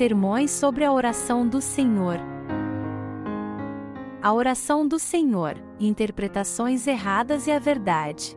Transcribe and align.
Sermões 0.00 0.50
sobre 0.50 0.82
a 0.82 0.90
oração 0.90 1.46
do 1.46 1.60
Senhor. 1.60 2.16
A 4.22 4.32
oração 4.32 4.88
do 4.88 4.98
Senhor, 4.98 5.62
interpretações 5.78 6.86
erradas 6.86 7.46
e 7.46 7.50
a 7.50 7.58
verdade. 7.58 8.34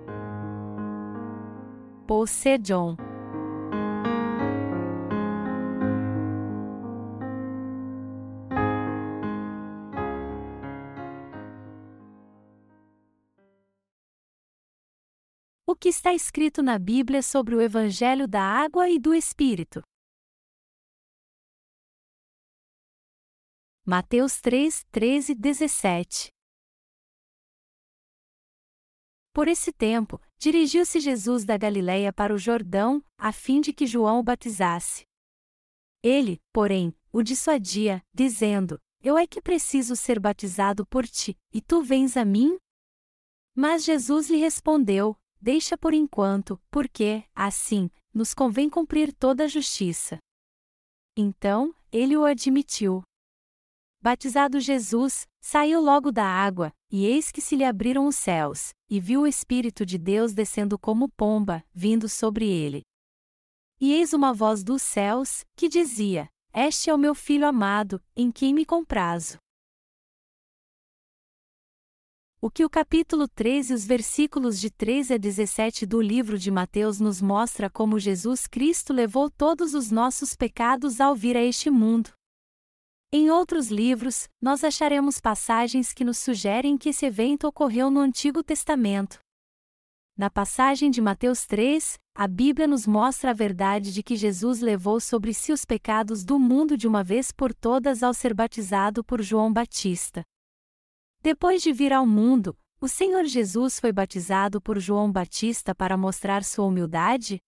Paul 2.05 2.27
C. 2.27 2.57
John. 2.57 2.97
O 15.65 15.73
que 15.77 15.87
está 15.87 16.13
escrito 16.13 16.61
na 16.61 16.77
Bíblia 16.77 17.21
sobre 17.21 17.55
o 17.55 17.61
Evangelho 17.61 18.27
da 18.27 18.41
Água 18.41 18.89
e 18.89 18.99
do 18.99 19.13
Espírito? 19.15 19.81
Mateus 23.85 24.39
3, 24.39 24.85
13, 24.93 25.35
17 25.35 26.29
Por 29.33 29.49
esse 29.49 29.73
tempo, 29.73 30.21
dirigiu-se 30.37 31.01
Jesus 31.01 31.43
da 31.43 31.57
Galiléia 31.57 32.13
para 32.13 32.33
o 32.33 32.37
Jordão, 32.37 33.03
a 33.17 33.33
fim 33.33 33.59
de 33.59 33.73
que 33.73 33.85
João 33.85 34.19
o 34.19 34.23
batizasse. 34.23 35.03
Ele, 36.01 36.41
porém, 36.53 36.95
o 37.11 37.21
dissuadia, 37.21 38.01
dizendo: 38.13 38.79
Eu 39.01 39.17
é 39.17 39.27
que 39.27 39.41
preciso 39.41 39.97
ser 39.97 40.17
batizado 40.17 40.85
por 40.85 41.05
ti, 41.05 41.37
e 41.53 41.59
tu 41.59 41.83
vens 41.83 42.15
a 42.15 42.23
mim? 42.23 42.57
Mas 43.53 43.83
Jesus 43.83 44.29
lhe 44.29 44.37
respondeu: 44.37 45.13
Deixa 45.41 45.77
por 45.77 45.93
enquanto, 45.93 46.57
porque, 46.71 47.25
assim, 47.35 47.91
nos 48.13 48.33
convém 48.33 48.69
cumprir 48.69 49.13
toda 49.13 49.43
a 49.43 49.47
justiça. 49.49 50.19
Então, 51.17 51.75
ele 51.91 52.15
o 52.15 52.23
admitiu. 52.23 53.03
Batizado 54.03 54.59
Jesus, 54.59 55.25
saiu 55.39 55.79
logo 55.79 56.11
da 56.11 56.25
água, 56.25 56.73
e 56.91 57.05
eis 57.05 57.31
que 57.31 57.39
se 57.39 57.55
lhe 57.55 57.63
abriram 57.63 58.05
os 58.05 58.17
céus, 58.17 58.73
e 58.89 58.99
viu 58.99 59.21
o 59.21 59.27
Espírito 59.27 59.85
de 59.85 59.97
Deus 59.97 60.33
descendo 60.33 60.77
como 60.77 61.07
pomba, 61.07 61.63
vindo 61.73 62.09
sobre 62.09 62.45
ele. 62.45 62.81
E 63.79 63.93
eis 63.93 64.11
uma 64.11 64.33
voz 64.33 64.61
dos 64.61 64.81
céus, 64.81 65.45
que 65.55 65.69
dizia: 65.69 66.27
Este 66.53 66.89
é 66.89 66.93
o 66.93 66.97
meu 66.97 67.15
filho 67.15 67.47
amado, 67.47 68.03
em 68.13 68.29
quem 68.29 68.53
me 68.53 68.65
comprazo. 68.65 69.37
O 72.41 72.51
que 72.51 72.65
o 72.65 72.69
capítulo 72.69 73.25
13 73.25 73.71
e 73.71 73.75
os 73.75 73.85
versículos 73.85 74.59
de 74.59 74.69
13 74.69 75.13
a 75.13 75.17
17 75.17 75.85
do 75.85 76.01
livro 76.01 76.37
de 76.37 76.51
Mateus 76.51 76.99
nos 76.99 77.21
mostra 77.21 77.69
como 77.69 77.97
Jesus 77.97 78.47
Cristo 78.47 78.91
levou 78.91 79.29
todos 79.29 79.73
os 79.73 79.89
nossos 79.89 80.35
pecados 80.35 80.99
ao 80.99 81.15
vir 81.15 81.37
a 81.37 81.41
este 81.41 81.69
mundo. 81.69 82.11
Em 83.15 83.29
outros 83.29 83.67
livros, 83.67 84.27
nós 84.41 84.63
acharemos 84.63 85.21
passagens 85.21 85.93
que 85.93 86.03
nos 86.03 86.17
sugerem 86.17 86.75
que 86.75 86.89
esse 86.89 87.05
evento 87.05 87.45
ocorreu 87.45 87.91
no 87.91 87.99
Antigo 87.99 88.43
Testamento. 88.43 89.19
Na 90.17 90.31
passagem 90.31 90.89
de 90.89 90.99
Mateus 90.99 91.45
3, 91.45 91.99
a 92.15 92.27
Bíblia 92.27 92.65
nos 92.65 92.87
mostra 92.87 93.29
a 93.29 93.33
verdade 93.33 93.93
de 93.93 94.01
que 94.01 94.15
Jesus 94.15 94.61
levou 94.61 94.99
sobre 94.99 95.31
si 95.31 95.51
os 95.51 95.63
pecados 95.63 96.25
do 96.25 96.39
mundo 96.39 96.75
de 96.75 96.87
uma 96.87 97.03
vez 97.03 97.31
por 97.31 97.53
todas 97.53 98.01
ao 98.01 98.15
ser 98.15 98.33
batizado 98.33 99.03
por 99.03 99.21
João 99.21 99.53
Batista. 99.53 100.23
Depois 101.21 101.61
de 101.61 101.71
vir 101.71 101.93
ao 101.93 102.07
mundo, 102.07 102.57
o 102.81 102.87
Senhor 102.87 103.25
Jesus 103.25 103.79
foi 103.79 103.91
batizado 103.91 104.59
por 104.59 104.79
João 104.79 105.11
Batista 105.11 105.75
para 105.75 105.95
mostrar 105.95 106.43
sua 106.43 106.65
humildade? 106.65 107.39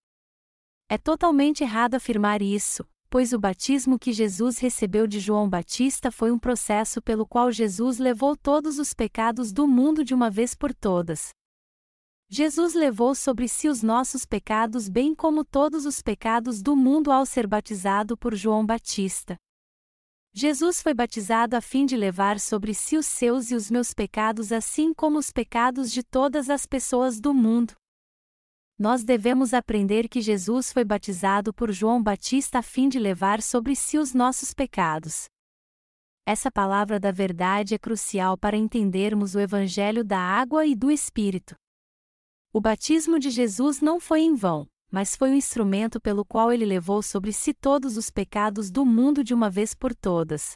É 0.88 0.96
totalmente 0.96 1.64
errado 1.64 1.96
afirmar 1.96 2.44
isso, 2.44 2.88
pois 3.16 3.32
o 3.32 3.40
batismo 3.40 3.98
que 3.98 4.12
Jesus 4.12 4.58
recebeu 4.58 5.08
de 5.08 5.22
João 5.22 5.48
Batista 5.48 6.12
foi 6.12 6.34
um 6.34 6.38
processo 6.38 7.02
pelo 7.02 7.26
qual 7.26 7.50
Jesus 7.50 7.98
levou 7.98 8.36
todos 8.36 8.78
os 8.78 8.94
pecados 8.94 9.54
do 9.54 9.66
mundo 9.66 10.04
de 10.04 10.14
uma 10.14 10.30
vez 10.30 10.54
por 10.54 10.74
todas. 10.74 11.30
Jesus 12.28 12.74
levou 12.74 13.16
sobre 13.16 13.48
si 13.48 13.70
os 13.70 13.82
nossos 13.82 14.26
pecados, 14.26 14.90
bem 14.90 15.16
como 15.16 15.46
todos 15.46 15.86
os 15.86 16.02
pecados 16.02 16.62
do 16.62 16.76
mundo 16.76 17.10
ao 17.10 17.26
ser 17.26 17.48
batizado 17.48 18.18
por 18.18 18.36
João 18.36 18.66
Batista. 18.66 19.38
Jesus 20.34 20.82
foi 20.82 20.94
batizado 20.94 21.56
a 21.56 21.62
fim 21.62 21.86
de 21.86 21.96
levar 21.96 22.38
sobre 22.38 22.74
si 22.74 22.98
os 22.98 23.06
seus 23.06 23.50
e 23.50 23.56
os 23.56 23.72
meus 23.72 23.94
pecados, 23.94 24.52
assim 24.52 24.94
como 24.94 25.18
os 25.20 25.32
pecados 25.32 25.90
de 25.90 26.04
todas 26.04 26.50
as 26.50 26.66
pessoas 26.66 27.22
do 27.22 27.34
mundo 27.34 27.76
nós 28.78 29.04
devemos 29.04 29.54
aprender 29.54 30.10
que 30.10 30.22
Jesus 30.22 30.72
foi 30.74 30.84
batizado 30.84 31.54
por 31.54 31.72
João 31.72 32.04
Batista 32.04 32.60
a 32.60 32.62
fim 32.62 32.90
de 32.90 33.00
levar 33.00 33.42
sobre 33.42 33.76
si 33.76 33.98
os 33.98 34.14
nossos 34.14 34.54
pecados. 34.54 35.26
Essa 36.26 36.52
palavra 36.52 37.00
da 37.00 37.12
verdade 37.12 37.74
é 37.76 37.78
crucial 37.78 38.38
para 38.38 38.58
entendermos 38.58 39.36
o 39.36 39.40
Evangelho 39.40 40.04
da 40.04 40.20
água 40.20 40.66
e 40.66 40.76
do 40.76 40.92
Espírito. 40.92 41.56
O 42.52 42.60
batismo 42.60 43.20
de 43.20 43.30
Jesus 43.30 43.80
não 43.80 44.00
foi 44.00 44.22
em 44.22 44.36
vão, 44.36 44.68
mas 44.92 45.16
foi 45.16 45.32
o 45.32 45.36
instrumento 45.36 46.02
pelo 46.02 46.26
qual 46.26 46.52
ele 46.52 46.66
levou 46.66 47.02
sobre 47.02 47.32
si 47.32 47.54
todos 47.54 47.96
os 47.96 48.10
pecados 48.10 48.72
do 48.72 48.86
mundo 48.86 49.24
de 49.24 49.34
uma 49.34 49.50
vez 49.50 49.74
por 49.74 49.94
todas. 49.94 50.54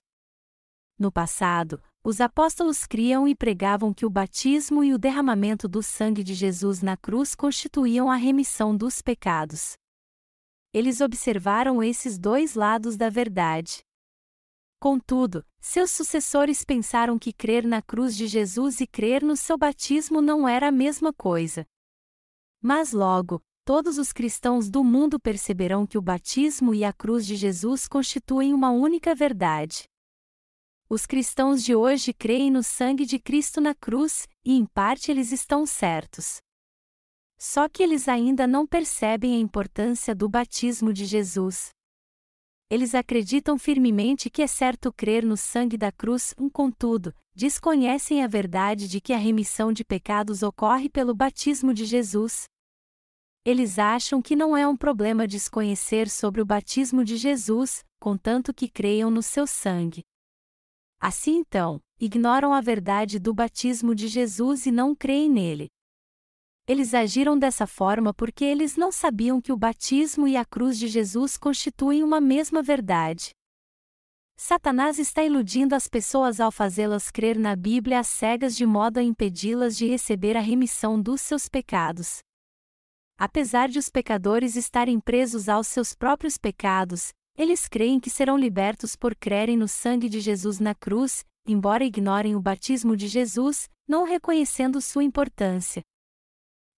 No 0.97 1.11
passado, 1.11 1.81
os 2.03 2.21
apóstolos 2.21 2.85
criam 2.85 3.27
e 3.27 3.35
pregavam 3.35 3.93
que 3.93 4.05
o 4.05 4.09
batismo 4.09 4.83
e 4.83 4.93
o 4.93 4.97
derramamento 4.97 5.67
do 5.67 5.83
sangue 5.83 6.23
de 6.23 6.33
Jesus 6.33 6.81
na 6.81 6.95
cruz 6.95 7.35
constituíam 7.35 8.09
a 8.09 8.15
remissão 8.15 8.75
dos 8.75 9.01
pecados. 9.01 9.73
Eles 10.73 11.01
observaram 11.01 11.83
esses 11.83 12.17
dois 12.17 12.55
lados 12.55 12.95
da 12.95 13.09
verdade. 13.09 13.79
Contudo, 14.79 15.45
seus 15.59 15.91
sucessores 15.91 16.63
pensaram 16.63 17.19
que 17.19 17.33
crer 17.33 17.65
na 17.65 17.81
cruz 17.81 18.15
de 18.15 18.27
Jesus 18.27 18.79
e 18.79 18.87
crer 18.87 19.21
no 19.21 19.35
seu 19.35 19.57
batismo 19.57 20.21
não 20.21 20.47
era 20.47 20.69
a 20.69 20.71
mesma 20.71 21.11
coisa. 21.11 21.65
Mas 22.61 22.93
logo, 22.93 23.41
todos 23.65 23.97
os 23.97 24.13
cristãos 24.13 24.69
do 24.69 24.85
mundo 24.85 25.19
perceberão 25.19 25.85
que 25.85 25.97
o 25.97 26.01
batismo 26.01 26.73
e 26.73 26.85
a 26.85 26.93
cruz 26.93 27.25
de 27.25 27.35
Jesus 27.35 27.89
constituem 27.89 28.53
uma 28.53 28.69
única 28.69 29.13
verdade. 29.13 29.83
Os 30.91 31.05
cristãos 31.05 31.63
de 31.63 31.75
hoje 31.75 32.11
creem 32.11 32.49
no 32.49 32.63
sangue 32.63 33.05
de 33.05 33.19
Cristo 33.19 33.61
na 33.61 33.75
cruz, 33.75 34.27
e 34.43 34.53
em 34.53 34.65
parte 34.65 35.11
eles 35.11 35.31
estão 35.31 35.63
certos. 35.63 36.37
Só 37.37 37.69
que 37.69 37.83
eles 37.83 38.07
ainda 38.07 38.47
não 38.47 38.65
percebem 38.65 39.35
a 39.35 39.39
importância 39.39 40.15
do 40.15 40.27
batismo 40.27 40.91
de 40.91 41.05
Jesus. 41.05 41.69
Eles 42.71 42.95
acreditam 42.95 43.55
firmemente 43.55 44.31
que 44.31 44.41
é 44.41 44.47
certo 44.47 44.91
crer 44.91 45.23
no 45.23 45.37
sangue 45.37 45.77
da 45.77 45.91
cruz, 45.91 46.33
um 46.39 46.49
contudo, 46.49 47.13
desconhecem 47.35 48.23
a 48.23 48.27
verdade 48.27 48.87
de 48.87 48.99
que 48.99 49.13
a 49.13 49.17
remissão 49.17 49.71
de 49.71 49.85
pecados 49.85 50.41
ocorre 50.41 50.89
pelo 50.89 51.13
batismo 51.13 51.71
de 51.71 51.85
Jesus. 51.85 52.45
Eles 53.45 53.77
acham 53.77 54.23
que 54.23 54.35
não 54.35 54.57
é 54.57 54.67
um 54.67 54.75
problema 54.75 55.27
desconhecer 55.27 56.09
sobre 56.09 56.41
o 56.41 56.45
batismo 56.45 57.05
de 57.05 57.15
Jesus, 57.15 57.83
contanto 57.99 58.51
que 58.51 58.67
creiam 58.67 59.11
no 59.11 59.21
seu 59.21 59.45
sangue. 59.45 60.01
Assim 60.99 61.37
então, 61.37 61.79
ignoram 61.97 62.53
a 62.53 62.59
verdade 62.59 63.19
do 63.19 63.33
batismo 63.33 63.95
de 63.95 64.07
Jesus 64.07 64.65
e 64.65 64.71
não 64.71 64.93
creem 64.93 65.29
nele. 65.29 65.69
Eles 66.67 66.93
agiram 66.93 67.39
dessa 67.39 67.65
forma 67.65 68.13
porque 68.13 68.43
eles 68.43 68.75
não 68.75 68.91
sabiam 68.91 69.41
que 69.41 69.51
o 69.51 69.57
batismo 69.57 70.27
e 70.27 70.35
a 70.35 70.45
cruz 70.45 70.77
de 70.77 70.87
Jesus 70.87 71.37
constituem 71.37 72.03
uma 72.03 72.19
mesma 72.19 72.61
verdade. 72.61 73.31
Satanás 74.35 74.99
está 74.99 75.23
iludindo 75.23 75.73
as 75.73 75.87
pessoas 75.87 76.39
ao 76.39 76.51
fazê-las 76.51 77.09
crer 77.09 77.37
na 77.37 77.55
Bíblia 77.55 77.99
às 77.99 78.07
cegas 78.07 78.55
de 78.55 78.65
modo 78.65 78.97
a 78.97 79.03
impedi-las 79.03 79.75
de 79.75 79.87
receber 79.87 80.37
a 80.37 80.41
remissão 80.41 81.01
dos 81.01 81.21
seus 81.21 81.49
pecados. 81.49 82.19
Apesar 83.17 83.67
de 83.67 83.79
os 83.79 83.89
pecadores 83.89 84.55
estarem 84.55 84.99
presos 84.99 85.49
aos 85.49 85.67
seus 85.67 85.93
próprios 85.93 86.37
pecados, 86.37 87.11
eles 87.39 87.69
creem 87.69 88.01
que 88.01 88.09
serão 88.09 88.37
libertos 88.37 88.97
por 88.97 89.15
crerem 89.15 89.55
no 89.55 89.65
sangue 89.65 90.09
de 90.09 90.19
Jesus 90.19 90.59
na 90.59 90.75
cruz, 90.75 91.25
embora 91.47 91.85
ignorem 91.85 92.35
o 92.35 92.41
batismo 92.41 92.97
de 92.97 93.07
Jesus, 93.07 93.69
não 93.87 94.03
reconhecendo 94.03 94.81
sua 94.81 95.05
importância. 95.05 95.81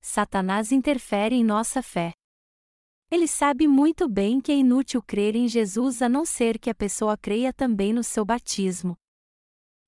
Satanás 0.03 0.71
interfere 0.71 1.33
em 1.33 1.43
nossa 1.43 1.81
fé. 1.81 2.13
Ele 3.09 3.27
sabe 3.27 3.67
muito 3.67 4.07
bem 4.07 4.39
que 4.39 4.51
é 4.51 4.55
inútil 4.55 5.01
crer 5.01 5.35
em 5.35 5.47
Jesus 5.47 5.99
a 5.99 6.07
não 6.07 6.23
ser 6.25 6.59
que 6.59 6.69
a 6.69 6.75
pessoa 6.75 7.17
creia 7.17 7.51
também 7.51 7.91
no 7.91 8.03
seu 8.03 8.23
batismo. 8.23 8.95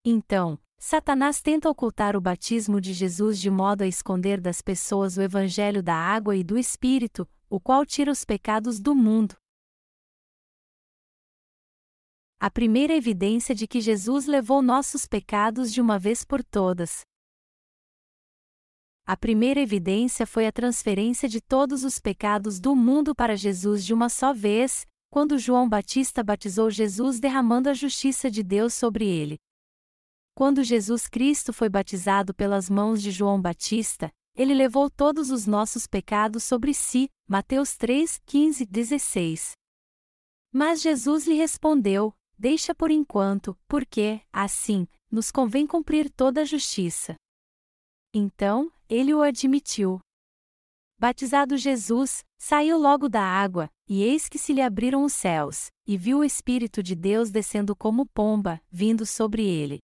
Então, 0.03 0.57
Satanás 0.79 1.39
tenta 1.39 1.69
ocultar 1.69 2.15
o 2.15 2.21
batismo 2.21 2.81
de 2.81 2.93
Jesus 2.93 3.39
de 3.39 3.51
modo 3.51 3.83
a 3.83 3.87
esconder 3.87 4.41
das 4.41 4.59
pessoas 4.59 5.17
o 5.17 5.21
evangelho 5.21 5.83
da 5.83 5.95
água 5.95 6.35
e 6.35 6.43
do 6.43 6.57
Espírito, 6.57 7.29
o 7.47 7.59
qual 7.59 7.85
tira 7.85 8.11
os 8.11 8.25
pecados 8.25 8.79
do 8.79 8.95
mundo. 8.95 9.35
A 12.43 12.51
primeira 12.51 12.93
evidência 12.93 13.55
de 13.55 13.65
que 13.65 13.79
Jesus 13.79 14.25
levou 14.25 14.61
nossos 14.61 15.05
pecados 15.07 15.71
de 15.71 15.79
uma 15.79 15.97
vez 15.97 16.25
por 16.25 16.43
todas. 16.43 17.05
A 19.05 19.15
primeira 19.15 19.61
evidência 19.61 20.27
foi 20.27 20.45
a 20.45 20.51
transferência 20.51 21.29
de 21.29 21.39
todos 21.39 21.85
os 21.85 21.99
pecados 21.99 22.59
do 22.59 22.75
mundo 22.75 23.15
para 23.15 23.37
Jesus 23.37 23.85
de 23.85 23.93
uma 23.93 24.09
só 24.09 24.33
vez, 24.33 24.85
quando 25.09 25.39
João 25.39 25.69
Batista 25.69 26.21
batizou 26.21 26.69
Jesus 26.69 27.17
derramando 27.17 27.69
a 27.69 27.73
justiça 27.73 28.29
de 28.29 28.43
Deus 28.43 28.73
sobre 28.73 29.07
ele. 29.07 29.37
Quando 30.35 30.65
Jesus 30.65 31.07
Cristo 31.07 31.53
foi 31.53 31.69
batizado 31.69 32.33
pelas 32.33 32.69
mãos 32.69 33.01
de 33.01 33.09
João 33.09 33.41
Batista, 33.41 34.11
ele 34.35 34.53
levou 34.53 34.89
todos 34.89 35.31
os 35.31 35.47
nossos 35.47 35.87
pecados 35.87 36.43
sobre 36.43 36.73
si. 36.73 37.09
Mateus 37.25 37.77
3, 37.77 38.19
15, 38.25 38.65
16. 38.65 39.51
Mas 40.51 40.81
Jesus 40.81 41.25
lhe 41.25 41.35
respondeu: 41.35 42.13
Deixa 42.38 42.74
por 42.74 42.91
enquanto, 42.91 43.57
porque, 43.68 44.21
assim, 44.31 44.88
nos 45.12 45.31
convém 45.31 45.68
cumprir 45.68 46.09
toda 46.09 46.41
a 46.41 46.45
justiça. 46.45 47.15
Então, 48.13 48.71
ele 48.89 49.13
o 49.13 49.21
admitiu. 49.21 50.00
Batizado 51.00 51.57
Jesus, 51.57 52.24
saiu 52.38 52.77
logo 52.77 53.09
da 53.09 53.21
água, 53.21 53.69
e 53.88 54.03
eis 54.03 54.30
que 54.30 54.38
se 54.38 54.53
lhe 54.53 54.62
abriram 54.62 55.03
os 55.03 55.13
céus, 55.13 55.68
e 55.85 55.97
viu 55.97 56.19
o 56.19 56.24
Espírito 56.24 56.81
de 56.81 56.95
Deus 56.95 57.30
descendo 57.30 57.75
como 57.75 58.06
pomba, 58.06 58.62
vindo 58.71 59.06
sobre 59.06 59.45
ele. 59.45 59.79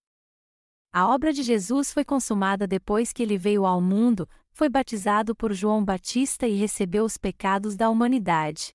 A 0.92 1.08
obra 1.08 1.32
de 1.32 1.44
Jesus 1.44 1.94
foi 1.94 2.04
consumada 2.04 2.66
depois 2.66 3.14
que 3.14 3.22
ele 3.22 3.38
veio 3.38 3.66
ao 3.66 3.80
mundo, 3.80 4.28
foi 4.52 4.70
batizado 4.70 5.36
por 5.36 5.54
João 5.54 5.84
Batista 5.84 6.48
e 6.48 6.56
recebeu 6.56 7.06
os 7.06 7.18
pecados 7.18 7.76
da 7.76 7.90
humanidade. 7.90 8.72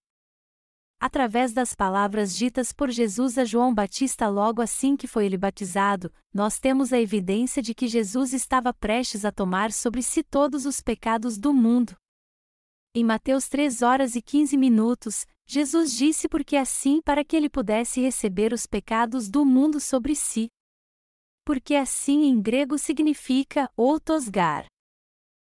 Através 1.01 1.53
das 1.53 1.75
palavras 1.75 2.35
ditas 2.37 2.73
por 2.73 2.91
Jesus 2.91 3.37
a 3.37 3.45
João 3.45 3.75
Batista 3.75 4.29
logo 4.29 4.63
assim 4.63 4.97
que 4.97 5.07
foi 5.07 5.27
ele 5.27 5.37
batizado, 5.37 6.13
nós 6.33 6.59
temos 6.59 6.93
a 6.93 7.01
evidência 7.01 7.61
de 7.63 7.75
que 7.75 7.87
Jesus 7.87 8.33
estava 8.33 8.73
prestes 8.73 9.25
a 9.25 9.33
tomar 9.33 9.73
sobre 9.73 10.03
si 10.03 10.23
todos 10.23 10.65
os 10.65 10.81
pecados 10.81 11.37
do 11.37 11.53
mundo. 11.53 11.95
Em 12.95 13.05
Mateus 13.05 13.49
3 13.49 13.83
horas 13.83 14.15
e 14.15 14.23
15 14.23 14.57
minutos, 14.57 15.27
Jesus 15.47 15.93
disse 15.93 16.29
porque 16.29 16.57
assim 16.57 17.03
para 17.03 17.25
que 17.25 17.37
ele 17.37 17.51
pudesse 17.51 18.01
receber 18.01 18.53
os 18.53 18.67
pecados 18.67 19.29
do 19.29 19.45
mundo 19.45 19.81
sobre 19.81 20.15
si. 20.15 20.49
Porque 21.45 21.75
assim 21.75 22.25
em 22.25 22.41
grego 22.41 22.79
significa 22.79 23.71
outosgar. 23.77 24.67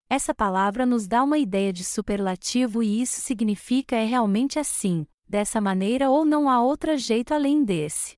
Essa 0.09 0.33
palavra 0.33 0.85
nos 0.85 1.07
dá 1.07 1.23
uma 1.23 1.37
ideia 1.37 1.71
de 1.71 1.83
superlativo 1.83 2.81
e 2.81 3.01
isso 3.01 3.21
significa 3.21 3.95
é 3.95 4.03
realmente 4.03 4.57
assim, 4.57 5.05
dessa 5.27 5.59
maneira 5.59 6.09
ou 6.09 6.23
não 6.23 6.49
há 6.49 6.61
outro 6.61 6.97
jeito 6.97 7.33
além 7.33 7.63
desse. 7.63 8.15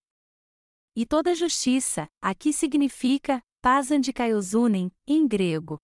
E 0.95 1.05
toda 1.05 1.33
justiça, 1.33 2.07
aqui 2.21 2.51
significa, 2.51 3.41
pasandikaiosúnem, 3.61 4.91
em 5.07 5.27
grego. 5.27 5.77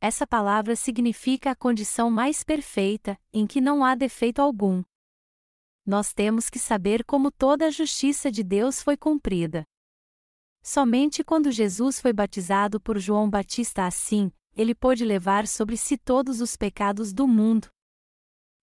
Essa 0.00 0.26
palavra 0.26 0.76
significa 0.76 1.50
a 1.50 1.56
condição 1.56 2.10
mais 2.10 2.42
perfeita, 2.42 3.18
em 3.32 3.46
que 3.46 3.60
não 3.60 3.84
há 3.84 3.94
defeito 3.94 4.40
algum. 4.40 4.82
Nós 5.86 6.12
temos 6.12 6.48
que 6.48 6.58
saber 6.58 7.04
como 7.04 7.30
toda 7.30 7.66
a 7.66 7.70
justiça 7.70 8.30
de 8.30 8.42
Deus 8.42 8.82
foi 8.82 8.96
cumprida. 8.96 9.64
Somente 10.62 11.22
quando 11.22 11.50
Jesus 11.50 12.00
foi 12.00 12.12
batizado 12.12 12.80
por 12.80 12.98
João 12.98 13.28
Batista 13.28 13.86
assim, 13.86 14.32
ele 14.56 14.74
pôde 14.74 15.04
levar 15.04 15.46
sobre 15.46 15.76
si 15.76 15.98
todos 15.98 16.40
os 16.40 16.56
pecados 16.56 17.12
do 17.12 17.28
mundo. 17.28 17.68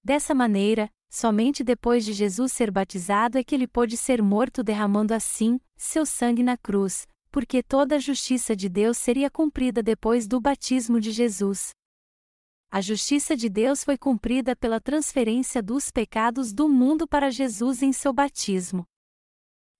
Dessa 0.03 0.33
maneira, 0.33 0.89
somente 1.09 1.63
depois 1.63 2.03
de 2.03 2.13
Jesus 2.13 2.51
ser 2.51 2.71
batizado 2.71 3.37
é 3.37 3.43
que 3.43 3.53
ele 3.53 3.67
pôde 3.67 3.95
ser 3.95 4.21
morto 4.21 4.63
derramando 4.63 5.13
assim 5.13 5.59
seu 5.77 6.05
sangue 6.05 6.41
na 6.41 6.57
cruz, 6.57 7.07
porque 7.31 7.61
toda 7.61 7.95
a 7.95 7.99
justiça 7.99 8.55
de 8.55 8.67
Deus 8.67 8.97
seria 8.97 9.29
cumprida 9.29 9.83
depois 9.83 10.27
do 10.27 10.41
batismo 10.41 10.99
de 10.99 11.11
Jesus. 11.11 11.69
A 12.71 12.81
justiça 12.81 13.35
de 13.35 13.49
Deus 13.49 13.83
foi 13.83 13.97
cumprida 13.97 14.55
pela 14.55 14.79
transferência 14.79 15.61
dos 15.61 15.91
pecados 15.91 16.51
do 16.53 16.67
mundo 16.67 17.07
para 17.07 17.29
Jesus 17.29 17.83
em 17.83 17.91
seu 17.91 18.13
batismo. 18.13 18.85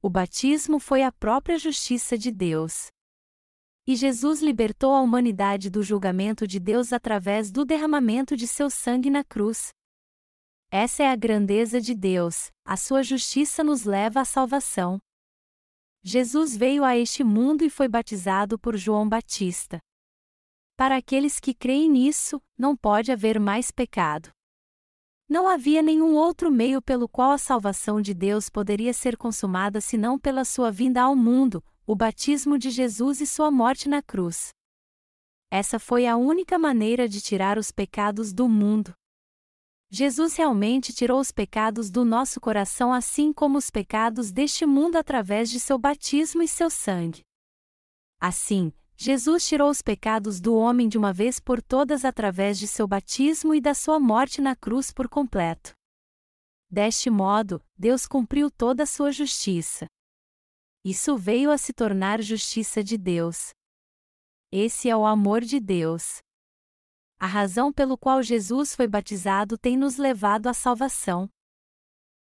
O 0.01 0.09
batismo 0.09 0.77
foi 0.77 1.01
a 1.01 1.11
própria 1.11 1.57
justiça 1.57 2.17
de 2.17 2.31
Deus. 2.31 2.87
E 3.87 3.95
Jesus 3.95 4.41
libertou 4.41 4.93
a 4.93 5.01
humanidade 5.01 5.69
do 5.69 5.81
julgamento 5.81 6.45
de 6.45 6.59
Deus 6.59 6.91
através 6.93 7.51
do 7.51 7.65
derramamento 7.65 8.35
de 8.35 8.47
seu 8.47 8.69
sangue 8.69 9.09
na 9.09 9.23
cruz. 9.23 9.71
Essa 10.73 11.03
é 11.03 11.09
a 11.09 11.17
grandeza 11.17 11.81
de 11.81 11.93
Deus, 11.93 12.49
a 12.63 12.77
sua 12.77 13.03
justiça 13.03 13.61
nos 13.61 13.83
leva 13.83 14.21
à 14.21 14.25
salvação. 14.25 14.99
Jesus 16.01 16.55
veio 16.55 16.85
a 16.85 16.97
este 16.97 17.25
mundo 17.25 17.65
e 17.65 17.69
foi 17.69 17.89
batizado 17.89 18.57
por 18.57 18.77
João 18.77 19.07
Batista. 19.07 19.81
Para 20.77 20.95
aqueles 20.95 21.41
que 21.41 21.53
creem 21.53 21.89
nisso, 21.89 22.41
não 22.57 22.73
pode 22.73 23.11
haver 23.11 23.37
mais 23.37 23.69
pecado. 23.69 24.29
Não 25.27 25.45
havia 25.45 25.81
nenhum 25.81 26.15
outro 26.15 26.49
meio 26.49 26.81
pelo 26.81 27.09
qual 27.09 27.31
a 27.31 27.37
salvação 27.37 28.01
de 28.01 28.13
Deus 28.13 28.49
poderia 28.49 28.93
ser 28.93 29.17
consumada 29.17 29.81
senão 29.81 30.17
pela 30.17 30.45
sua 30.45 30.71
vinda 30.71 31.01
ao 31.01 31.17
mundo, 31.17 31.61
o 31.85 31.97
batismo 31.97 32.57
de 32.57 32.69
Jesus 32.69 33.19
e 33.19 33.27
sua 33.27 33.51
morte 33.51 33.89
na 33.89 34.01
cruz. 34.01 34.51
Essa 35.51 35.77
foi 35.77 36.07
a 36.07 36.15
única 36.15 36.57
maneira 36.57 37.09
de 37.09 37.19
tirar 37.19 37.57
os 37.57 37.73
pecados 37.73 38.31
do 38.31 38.47
mundo. 38.47 38.95
Jesus 39.93 40.37
realmente 40.37 40.93
tirou 40.93 41.19
os 41.19 41.31
pecados 41.31 41.91
do 41.91 42.05
nosso 42.05 42.39
coração, 42.39 42.93
assim 42.93 43.33
como 43.33 43.57
os 43.57 43.69
pecados 43.69 44.31
deste 44.31 44.65
mundo 44.65 44.95
através 44.95 45.49
de 45.49 45.59
seu 45.59 45.77
batismo 45.77 46.41
e 46.41 46.47
seu 46.47 46.69
sangue. 46.69 47.23
Assim, 48.17 48.71
Jesus 48.95 49.45
tirou 49.45 49.69
os 49.69 49.81
pecados 49.81 50.39
do 50.39 50.55
homem 50.55 50.87
de 50.87 50.97
uma 50.97 51.11
vez 51.11 51.41
por 51.41 51.61
todas 51.61 52.05
através 52.05 52.57
de 52.57 52.67
seu 52.67 52.87
batismo 52.87 53.53
e 53.53 53.59
da 53.59 53.73
sua 53.73 53.99
morte 53.99 54.39
na 54.39 54.55
cruz 54.55 54.93
por 54.93 55.09
completo. 55.09 55.73
Deste 56.69 57.09
modo, 57.09 57.61
Deus 57.75 58.07
cumpriu 58.07 58.49
toda 58.49 58.83
a 58.83 58.85
sua 58.85 59.11
justiça. 59.11 59.87
Isso 60.85 61.17
veio 61.17 61.51
a 61.51 61.57
se 61.57 61.73
tornar 61.73 62.21
justiça 62.21 62.81
de 62.81 62.97
Deus. 62.97 63.49
Esse 64.53 64.89
é 64.89 64.95
o 64.95 65.05
amor 65.05 65.41
de 65.41 65.59
Deus. 65.59 66.19
A 67.21 67.27
razão 67.27 67.71
pelo 67.71 67.99
qual 67.99 68.23
Jesus 68.23 68.75
foi 68.75 68.87
batizado 68.87 69.55
tem 69.55 69.77
nos 69.77 69.97
levado 69.97 70.47
à 70.47 70.55
salvação. 70.55 71.29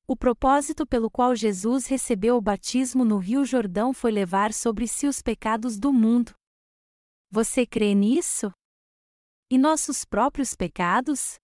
O 0.07 0.17
propósito 0.17 0.87
pelo 0.87 1.11
qual 1.11 1.37
Jesus 1.37 1.87
recebeu 1.87 2.35
o 2.35 2.41
batismo 2.41 3.05
no 3.05 3.19
Rio 3.19 3.45
Jordão 3.45 3.93
foi 3.93 4.11
levar 4.11 4.55
sobre 4.55 4.89
si 4.89 5.07
os 5.07 5.21
pecados 5.21 5.79
do 5.79 5.93
mundo. 5.93 6.35
Você 7.31 7.67
crê 7.67 7.95
nisso? 7.95 8.51
E 9.51 9.59
nossos 9.59 10.03
próprios 10.03 10.55
pecados? 10.55 11.35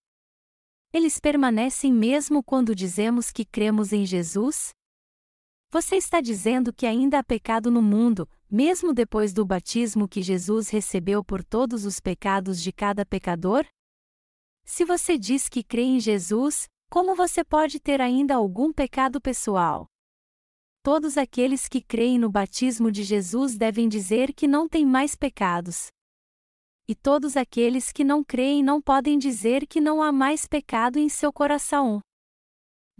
Eles 0.90 1.20
permanecem 1.20 1.92
mesmo 1.92 2.42
quando 2.42 2.74
dizemos 2.74 3.30
que 3.30 3.44
cremos 3.44 3.92
em 3.92 4.06
Jesus? 4.06 4.72
Você 5.72 5.96
está 5.96 6.20
dizendo 6.20 6.70
que 6.70 6.84
ainda 6.84 7.18
há 7.18 7.24
pecado 7.24 7.70
no 7.70 7.80
mundo, 7.80 8.28
mesmo 8.50 8.92
depois 8.92 9.32
do 9.32 9.42
batismo 9.42 10.06
que 10.06 10.20
Jesus 10.20 10.68
recebeu 10.68 11.24
por 11.24 11.42
todos 11.42 11.86
os 11.86 11.98
pecados 11.98 12.62
de 12.62 12.70
cada 12.70 13.06
pecador? 13.06 13.64
Se 14.66 14.84
você 14.84 15.16
diz 15.16 15.48
que 15.48 15.64
crê 15.64 15.84
em 15.84 15.98
Jesus, 15.98 16.68
como 16.90 17.14
você 17.14 17.42
pode 17.42 17.80
ter 17.80 18.02
ainda 18.02 18.34
algum 18.34 18.70
pecado 18.70 19.18
pessoal? 19.18 19.86
Todos 20.82 21.16
aqueles 21.16 21.66
que 21.68 21.80
creem 21.80 22.18
no 22.18 22.30
batismo 22.30 22.92
de 22.92 23.02
Jesus 23.02 23.56
devem 23.56 23.88
dizer 23.88 24.34
que 24.34 24.46
não 24.46 24.68
têm 24.68 24.84
mais 24.84 25.16
pecados. 25.16 25.86
E 26.86 26.94
todos 26.94 27.34
aqueles 27.34 27.90
que 27.90 28.04
não 28.04 28.22
creem 28.22 28.62
não 28.62 28.78
podem 28.78 29.18
dizer 29.18 29.66
que 29.66 29.80
não 29.80 30.02
há 30.02 30.12
mais 30.12 30.46
pecado 30.46 30.98
em 30.98 31.08
seu 31.08 31.32
coração 31.32 32.02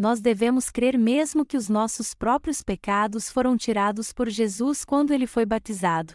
nós 0.03 0.21
devemos 0.21 0.69
crer 0.69 0.99
mesmo 0.99 1.47
que 1.47 1.57
os 1.57 1.69
nossos 1.69 2.13
próprios 2.13 2.61
pecados 2.61 3.31
foram 3.31 3.57
tirados 3.57 4.13
por 4.13 4.29
Jesus 4.29 4.85
quando 4.85 5.13
ele 5.13 5.29
foi 5.29 5.47
batizado. 5.47 6.15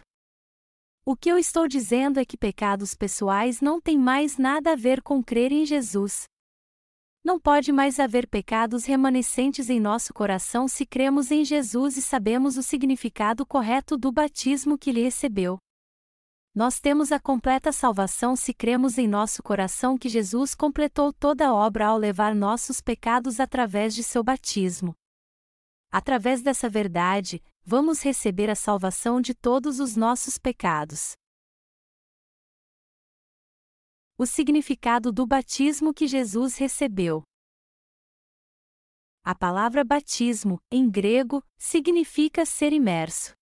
O 1.06 1.16
que 1.16 1.30
eu 1.30 1.38
estou 1.38 1.66
dizendo 1.66 2.20
é 2.20 2.24
que 2.26 2.36
pecados 2.36 2.94
pessoais 2.94 3.62
não 3.62 3.80
têm 3.80 3.98
mais 3.98 4.36
nada 4.36 4.72
a 4.72 4.76
ver 4.76 5.00
com 5.00 5.24
crer 5.24 5.52
em 5.52 5.64
Jesus. 5.64 6.24
Não 7.24 7.40
pode 7.40 7.72
mais 7.72 7.98
haver 7.98 8.28
pecados 8.28 8.84
remanescentes 8.84 9.70
em 9.70 9.80
nosso 9.80 10.12
coração 10.12 10.68
se 10.68 10.84
cremos 10.84 11.30
em 11.30 11.42
Jesus 11.42 11.96
e 11.96 12.02
sabemos 12.02 12.58
o 12.58 12.62
significado 12.62 13.46
correto 13.46 13.96
do 13.96 14.12
batismo 14.12 14.76
que 14.76 14.90
ele 14.90 15.02
recebeu. 15.02 15.56
Nós 16.58 16.80
temos 16.80 17.12
a 17.12 17.20
completa 17.20 17.70
salvação 17.70 18.34
se 18.34 18.52
cremos 18.52 18.98
em 18.98 19.06
nosso 19.06 19.44
coração 19.44 19.96
que 19.96 20.08
Jesus 20.08 20.56
completou 20.56 21.12
toda 21.12 21.46
a 21.46 21.54
obra 21.54 21.86
ao 21.86 21.96
levar 21.96 22.34
nossos 22.34 22.80
pecados 22.80 23.38
através 23.38 23.94
de 23.94 24.02
seu 24.02 24.24
batismo. 24.24 24.92
Através 25.88 26.42
dessa 26.42 26.68
verdade, 26.68 27.40
vamos 27.64 28.02
receber 28.02 28.50
a 28.50 28.56
salvação 28.56 29.20
de 29.20 29.36
todos 29.36 29.78
os 29.78 29.94
nossos 29.94 30.36
pecados. 30.36 31.12
O 34.18 34.26
significado 34.26 35.12
do 35.12 35.24
batismo 35.24 35.94
que 35.94 36.08
Jesus 36.08 36.56
recebeu. 36.56 37.22
A 39.22 39.32
palavra 39.32 39.84
batismo, 39.84 40.58
em 40.72 40.90
grego, 40.90 41.40
significa 41.56 42.44
ser 42.44 42.72
imerso. 42.72 43.37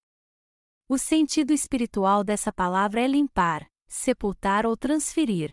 O 0.89 0.97
sentido 0.97 1.53
espiritual 1.53 2.23
dessa 2.23 2.53
palavra 2.53 3.01
é 3.01 3.09
limpar, 3.09 3.67
sepultar 3.89 4.65
ou 4.65 4.77
transferir. 4.77 5.51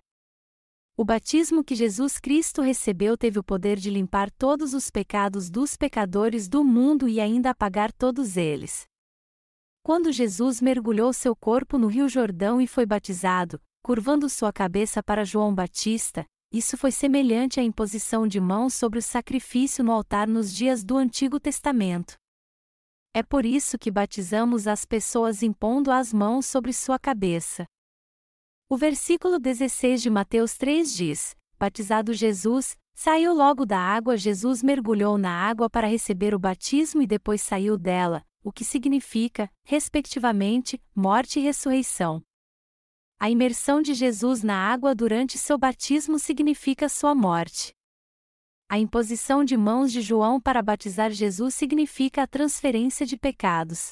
O 0.95 1.03
batismo 1.03 1.63
que 1.63 1.73
Jesus 1.73 2.19
Cristo 2.19 2.61
recebeu 2.61 3.17
teve 3.17 3.39
o 3.39 3.43
poder 3.43 3.77
de 3.77 3.89
limpar 3.89 4.29
todos 4.29 4.75
os 4.75 4.91
pecados 4.91 5.49
dos 5.49 5.75
pecadores 5.75 6.47
do 6.47 6.63
mundo 6.63 7.09
e 7.09 7.19
ainda 7.19 7.49
apagar 7.49 7.91
todos 7.91 8.37
eles. 8.37 8.85
Quando 9.81 10.11
Jesus 10.11 10.61
mergulhou 10.61 11.11
seu 11.11 11.35
corpo 11.35 11.79
no 11.79 11.87
Rio 11.87 12.07
Jordão 12.07 12.61
e 12.61 12.67
foi 12.67 12.85
batizado, 12.85 13.59
curvando 13.81 14.29
sua 14.29 14.53
cabeça 14.53 15.01
para 15.01 15.25
João 15.25 15.51
Batista, 15.51 16.27
isso 16.51 16.77
foi 16.77 16.91
semelhante 16.91 17.59
à 17.59 17.63
imposição 17.63 18.27
de 18.27 18.39
mãos 18.39 18.75
sobre 18.75 18.99
o 18.99 19.01
sacrifício 19.01 19.83
no 19.83 19.91
altar 19.91 20.27
nos 20.27 20.53
dias 20.53 20.83
do 20.83 20.95
Antigo 20.95 21.39
Testamento. 21.39 22.21
É 23.15 23.21
por 23.21 23.45
isso 23.45 23.77
que 23.77 23.91
batizamos 23.91 24.67
as 24.67 24.85
pessoas 24.85 25.43
impondo 25.43 25.91
as 25.91 26.11
mãos 26.11 26.47
sobre 26.47 26.73
sua 26.73 26.97
cabeça. 26.97 27.63
O 28.67 28.75
versículo 28.75 29.37
16 29.37 30.01
de 30.01 30.09
Mateus 30.09 30.57
3 30.57 30.91
diz: 30.91 31.35
Batizado 31.59 32.11
Jesus, 32.11 32.75
saiu 32.95 33.31
logo 33.31 33.67
da 33.67 33.77
água. 33.77 34.17
Jesus 34.17 34.63
mergulhou 34.63 35.15
na 35.15 35.29
água 35.29 35.69
para 35.69 35.85
receber 35.85 36.33
o 36.33 36.39
batismo 36.39 37.03
e 37.03 37.07
depois 37.07 37.39
saiu 37.43 37.77
dela, 37.77 38.25
o 38.43 38.51
que 38.51 38.65
significa, 38.65 39.47
respectivamente, 39.63 40.81
morte 40.95 41.39
e 41.39 41.43
ressurreição. 41.43 42.19
A 43.19 43.29
imersão 43.29 43.79
de 43.79 43.93
Jesus 43.93 44.41
na 44.41 44.57
água 44.57 44.95
durante 44.95 45.37
seu 45.37 45.57
batismo 45.57 46.17
significa 46.17 46.89
sua 46.89 47.13
morte. 47.13 47.75
A 48.69 48.79
imposição 48.79 49.43
de 49.43 49.55
mãos 49.55 49.91
de 49.91 50.01
João 50.01 50.41
para 50.41 50.61
batizar 50.61 51.11
Jesus 51.11 51.53
significa 51.53 52.23
a 52.23 52.27
transferência 52.27 53.05
de 53.05 53.17
pecados. 53.17 53.91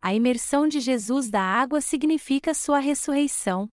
A 0.00 0.14
imersão 0.14 0.68
de 0.68 0.80
Jesus 0.80 1.30
da 1.30 1.42
água 1.42 1.80
significa 1.80 2.54
sua 2.54 2.78
ressurreição. 2.78 3.68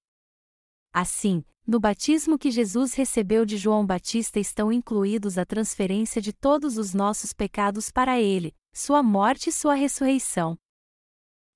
Assim, 0.94 1.44
no 1.66 1.80
batismo 1.80 2.38
que 2.38 2.50
Jesus 2.50 2.94
recebeu 2.94 3.46
de 3.46 3.56
João 3.56 3.86
Batista 3.86 4.40
estão 4.40 4.72
incluídos 4.72 5.38
a 5.38 5.46
transferência 5.46 6.22
de 6.22 6.34
todos 6.34 6.78
os 6.78 6.94
nossos 6.94 7.34
pecados 7.34 7.92
para 7.92 8.20
ele, 8.20 8.54
sua 8.74 9.04
morte 9.04 9.50
e 9.50 9.54
sua 9.54 9.74
ressurreição. 9.74 10.58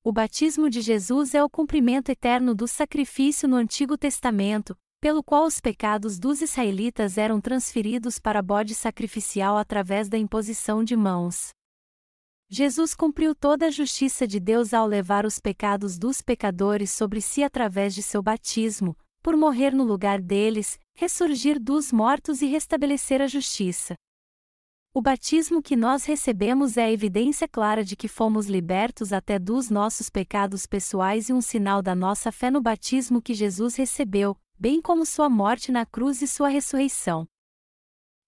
O 0.04 0.12
batismo 0.12 0.70
de 0.70 0.82
Jesus 0.82 1.34
é 1.34 1.44
o 1.44 1.50
cumprimento 1.50 2.10
eterno 2.10 2.54
do 2.54 2.68
sacrifício 2.68 3.48
no 3.50 3.56
Antigo 3.56 3.98
Testamento, 3.98 4.78
pelo 5.06 5.22
qual 5.22 5.46
os 5.46 5.62
pecados 5.62 6.18
dos 6.18 6.42
israelitas 6.42 7.16
eram 7.16 7.40
transferidos 7.40 8.18
para 8.18 8.42
bode 8.42 8.74
sacrificial 8.74 9.56
através 9.56 10.10
da 10.10 10.18
imposição 10.18 10.84
de 10.84 10.96
mãos. 10.96 11.50
Jesus 12.50 12.96
cumpriu 12.96 13.36
toda 13.36 13.68
a 13.68 13.70
justiça 13.70 14.26
de 14.26 14.40
Deus 14.40 14.74
ao 14.74 14.88
levar 14.88 15.24
os 15.24 15.40
pecados 15.40 16.00
dos 16.00 16.24
pecadores 16.24 16.90
sobre 16.90 17.22
si 17.22 17.44
através 17.44 17.94
de 17.94 18.02
seu 18.02 18.24
batismo, 18.24 18.98
por 19.22 19.38
morrer 19.38 19.76
no 19.76 19.84
lugar 19.84 20.20
deles, 20.20 20.80
ressurgir 20.96 21.60
dos 21.62 21.92
mortos 21.92 22.42
e 22.42 22.48
restabelecer 22.48 23.22
a 23.22 23.28
justiça. 23.28 23.94
O 24.92 25.04
batismo 25.04 25.62
que 25.62 25.76
nós 25.76 26.04
recebemos 26.06 26.78
é 26.78 26.86
a 26.86 26.92
evidência 26.92 27.48
clara 27.48 27.84
de 27.84 27.96
que 27.96 28.08
fomos 28.08 28.48
libertos 28.48 29.14
até 29.14 29.38
dos 29.38 29.70
nossos 29.70 30.10
pecados 30.10 30.66
pessoais 30.66 31.30
e 31.30 31.34
um 31.34 31.42
sinal 31.42 31.84
da 31.84 31.94
nossa 31.94 32.32
fé 32.32 32.50
no 32.50 32.60
batismo 32.60 33.22
que 33.22 33.36
Jesus 33.36 33.76
recebeu, 33.76 34.36
bem 34.58 34.82
como 34.82 35.06
sua 35.06 35.30
morte 35.30 35.72
na 35.72 35.86
cruz 35.86 36.22
e 36.22 36.28
sua 36.28 36.48
ressurreição. 36.48 37.28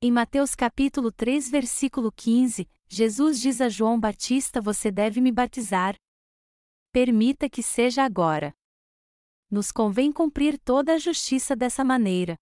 Em 0.01 0.11
Mateus 0.11 0.53
capítulo 0.53 1.11
3, 1.11 1.49
versículo 1.49 2.11
15, 2.11 2.69
Jesus 2.87 3.39
diz 3.39 3.61
a 3.61 3.69
João 3.69 3.99
Batista: 3.99 4.61
Você 4.61 4.91
deve 4.91 5.19
me 5.19 5.31
batizar. 5.31 5.95
Permita 6.91 7.49
que 7.49 7.63
seja 7.63 8.03
agora. 8.03 8.53
Nos 9.49 9.71
convém 9.71 10.11
cumprir 10.11 10.59
toda 10.59 10.93
a 10.93 10.97
justiça 10.97 11.55
dessa 11.55 11.83
maneira. 11.83 12.35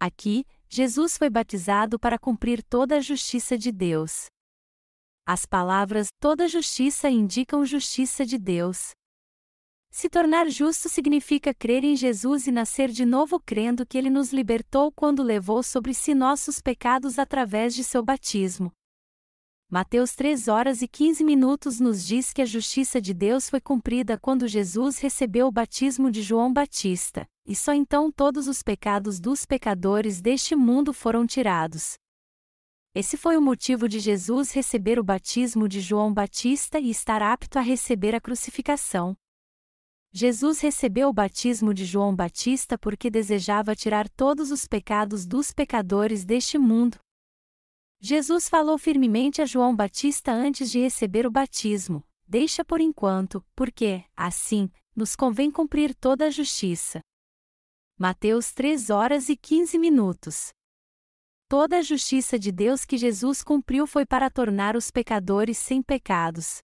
Aqui, 0.00 0.44
Jesus 0.68 1.18
foi 1.18 1.28
batizado 1.28 1.98
para 1.98 2.18
cumprir 2.18 2.62
toda 2.62 2.96
a 2.96 3.00
justiça 3.00 3.58
de 3.58 3.70
Deus. 3.70 4.26
As 5.26 5.46
palavras 5.46 6.08
toda 6.20 6.48
justiça 6.48 7.08
indicam 7.08 7.64
justiça 7.64 8.24
de 8.26 8.38
Deus. 8.38 8.92
Se 9.96 10.08
tornar 10.08 10.50
justo 10.50 10.88
significa 10.88 11.54
crer 11.54 11.84
em 11.84 11.94
Jesus 11.94 12.48
e 12.48 12.50
nascer 12.50 12.90
de 12.90 13.04
novo 13.04 13.38
crendo 13.38 13.86
que 13.86 13.96
ele 13.96 14.10
nos 14.10 14.32
libertou 14.32 14.90
quando 14.90 15.22
levou 15.22 15.62
sobre 15.62 15.94
si 15.94 16.16
nossos 16.16 16.60
pecados 16.60 17.16
através 17.16 17.76
de 17.76 17.84
seu 17.84 18.02
batismo. 18.02 18.72
Mateus 19.70 20.16
3 20.16 20.48
horas 20.48 20.82
e 20.82 20.88
15 20.88 21.22
minutos 21.22 21.78
nos 21.78 22.04
diz 22.04 22.32
que 22.32 22.42
a 22.42 22.44
justiça 22.44 23.00
de 23.00 23.14
Deus 23.14 23.48
foi 23.48 23.60
cumprida 23.60 24.18
quando 24.18 24.48
Jesus 24.48 24.98
recebeu 24.98 25.46
o 25.46 25.52
batismo 25.52 26.10
de 26.10 26.22
João 26.22 26.52
Batista, 26.52 27.24
e 27.46 27.54
só 27.54 27.72
então 27.72 28.10
todos 28.10 28.48
os 28.48 28.64
pecados 28.64 29.20
dos 29.20 29.46
pecadores 29.46 30.20
deste 30.20 30.56
mundo 30.56 30.92
foram 30.92 31.24
tirados. 31.24 31.94
Esse 32.96 33.16
foi 33.16 33.36
o 33.36 33.40
motivo 33.40 33.88
de 33.88 34.00
Jesus 34.00 34.50
receber 34.50 34.98
o 34.98 35.04
batismo 35.04 35.68
de 35.68 35.80
João 35.80 36.12
Batista 36.12 36.80
e 36.80 36.90
estar 36.90 37.22
apto 37.22 37.60
a 37.60 37.62
receber 37.62 38.12
a 38.12 38.20
crucificação. 38.20 39.16
Jesus 40.14 40.60
recebeu 40.60 41.08
o 41.08 41.12
batismo 41.12 41.74
de 41.74 41.84
João 41.84 42.14
Batista 42.14 42.78
porque 42.78 43.10
desejava 43.10 43.74
tirar 43.74 44.08
todos 44.08 44.52
os 44.52 44.64
pecados 44.64 45.26
dos 45.26 45.50
pecadores 45.50 46.24
deste 46.24 46.56
mundo, 46.56 46.98
Jesus 48.06 48.50
falou 48.50 48.76
firmemente 48.76 49.40
a 49.40 49.46
João 49.46 49.74
Batista 49.74 50.30
antes 50.30 50.70
de 50.70 50.78
receber 50.78 51.26
o 51.26 51.30
batismo: 51.30 52.04
Deixa 52.28 52.62
por 52.62 52.78
enquanto, 52.78 53.42
porque, 53.56 54.04
assim, 54.14 54.70
nos 54.94 55.16
convém 55.16 55.50
cumprir 55.50 55.94
toda 55.94 56.26
a 56.26 56.30
justiça. 56.30 57.00
Mateus 57.98 58.52
3 58.52 58.90
horas 58.90 59.30
e 59.30 59.36
15 59.38 59.78
minutos. 59.78 60.52
Toda 61.48 61.78
a 61.78 61.82
justiça 61.82 62.38
de 62.38 62.52
Deus 62.52 62.84
que 62.84 62.98
Jesus 62.98 63.42
cumpriu 63.42 63.86
foi 63.86 64.04
para 64.04 64.28
tornar 64.28 64.76
os 64.76 64.90
pecadores 64.90 65.56
sem 65.56 65.82
pecados. 65.82 66.58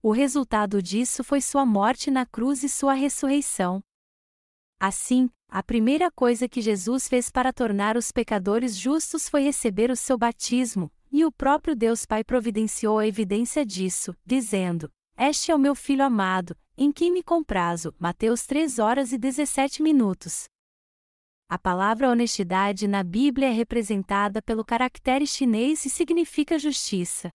O 0.00 0.12
resultado 0.12 0.80
disso 0.80 1.24
foi 1.24 1.40
sua 1.40 1.66
morte 1.66 2.08
na 2.08 2.24
cruz 2.24 2.62
e 2.62 2.68
sua 2.68 2.92
ressurreição. 2.92 3.82
Assim, 4.78 5.28
a 5.48 5.60
primeira 5.60 6.08
coisa 6.08 6.48
que 6.48 6.60
Jesus 6.60 7.08
fez 7.08 7.30
para 7.30 7.52
tornar 7.52 7.96
os 7.96 8.12
pecadores 8.12 8.76
justos 8.76 9.28
foi 9.28 9.42
receber 9.42 9.90
o 9.90 9.96
seu 9.96 10.16
batismo, 10.16 10.88
e 11.10 11.24
o 11.24 11.32
próprio 11.32 11.74
Deus 11.74 12.06
Pai 12.06 12.22
providenciou 12.22 13.00
a 13.00 13.08
evidência 13.08 13.66
disso, 13.66 14.14
dizendo: 14.24 14.88
Este 15.18 15.50
é 15.50 15.54
o 15.54 15.58
meu 15.58 15.74
filho 15.74 16.04
amado, 16.04 16.56
em 16.76 16.92
quem 16.92 17.10
me 17.10 17.22
comprazo. 17.22 17.92
Mateus 17.98 18.46
3 18.46 18.78
horas 18.78 19.10
e 19.10 19.18
17 19.18 19.82
minutos. 19.82 20.44
A 21.48 21.58
palavra 21.58 22.08
honestidade 22.08 22.86
na 22.86 23.02
Bíblia 23.02 23.48
é 23.48 23.52
representada 23.52 24.40
pelo 24.40 24.64
caractere 24.64 25.26
chinês 25.26 25.84
e 25.86 25.90
significa 25.90 26.56
justiça. 26.56 27.30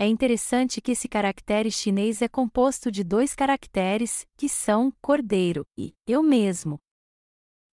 É 0.00 0.06
interessante 0.06 0.80
que 0.80 0.92
esse 0.92 1.08
caractere 1.08 1.72
chinês 1.72 2.22
é 2.22 2.28
composto 2.28 2.88
de 2.88 3.02
dois 3.02 3.34
caracteres, 3.34 4.24
que 4.36 4.48
são 4.48 4.92
cordeiro 5.02 5.66
e 5.76 5.92
eu 6.06 6.22
mesmo. 6.22 6.78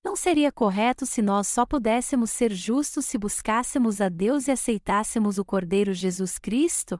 Não 0.03 0.15
seria 0.15 0.51
correto 0.51 1.05
se 1.05 1.21
nós 1.21 1.47
só 1.47 1.67
pudéssemos 1.67 2.31
ser 2.31 2.51
justos 2.51 3.05
se 3.05 3.17
buscássemos 3.17 4.01
a 4.01 4.09
Deus 4.09 4.47
e 4.47 4.51
aceitássemos 4.51 5.37
o 5.37 5.45
Cordeiro 5.45 5.93
Jesus 5.93 6.39
Cristo? 6.39 6.99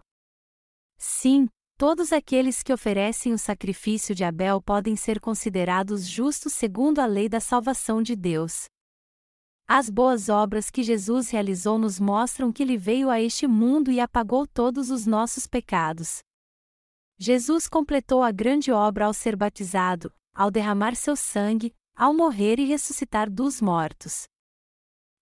Sim, 0.97 1.47
todos 1.77 2.11
aqueles 2.11 2.61
que 2.61 2.73
oferecem 2.73 3.33
o 3.33 3.37
sacrifício 3.37 4.13
de 4.13 4.23
Abel 4.23 4.61
podem 4.61 4.95
ser 4.95 5.19
considerados 5.19 6.07
justos 6.07 6.53
segundo 6.53 6.99
a 6.99 7.05
lei 7.05 7.27
da 7.27 7.39
salvação 7.39 8.01
de 8.01 8.15
Deus. 8.15 8.65
As 9.67 9.89
boas 9.89 10.29
obras 10.29 10.69
que 10.69 10.83
Jesus 10.83 11.31
realizou 11.31 11.79
nos 11.79 11.99
mostram 11.99 12.51
que 12.51 12.61
ele 12.61 12.77
veio 12.77 13.09
a 13.09 13.19
este 13.19 13.47
mundo 13.47 13.91
e 13.91 13.99
apagou 13.99 14.45
todos 14.45 14.91
os 14.91 15.07
nossos 15.07 15.47
pecados. 15.47 16.19
Jesus 17.17 17.67
completou 17.67 18.21
a 18.21 18.31
grande 18.31 18.71
obra 18.71 19.05
ao 19.05 19.13
ser 19.13 19.35
batizado, 19.35 20.13
ao 20.35 20.51
derramar 20.51 20.95
seu 20.95 21.15
sangue, 21.15 21.73
ao 21.95 22.13
morrer 22.13 22.59
e 22.59 22.65
ressuscitar 22.65 23.27
dos 23.27 23.59
mortos. 23.59 24.25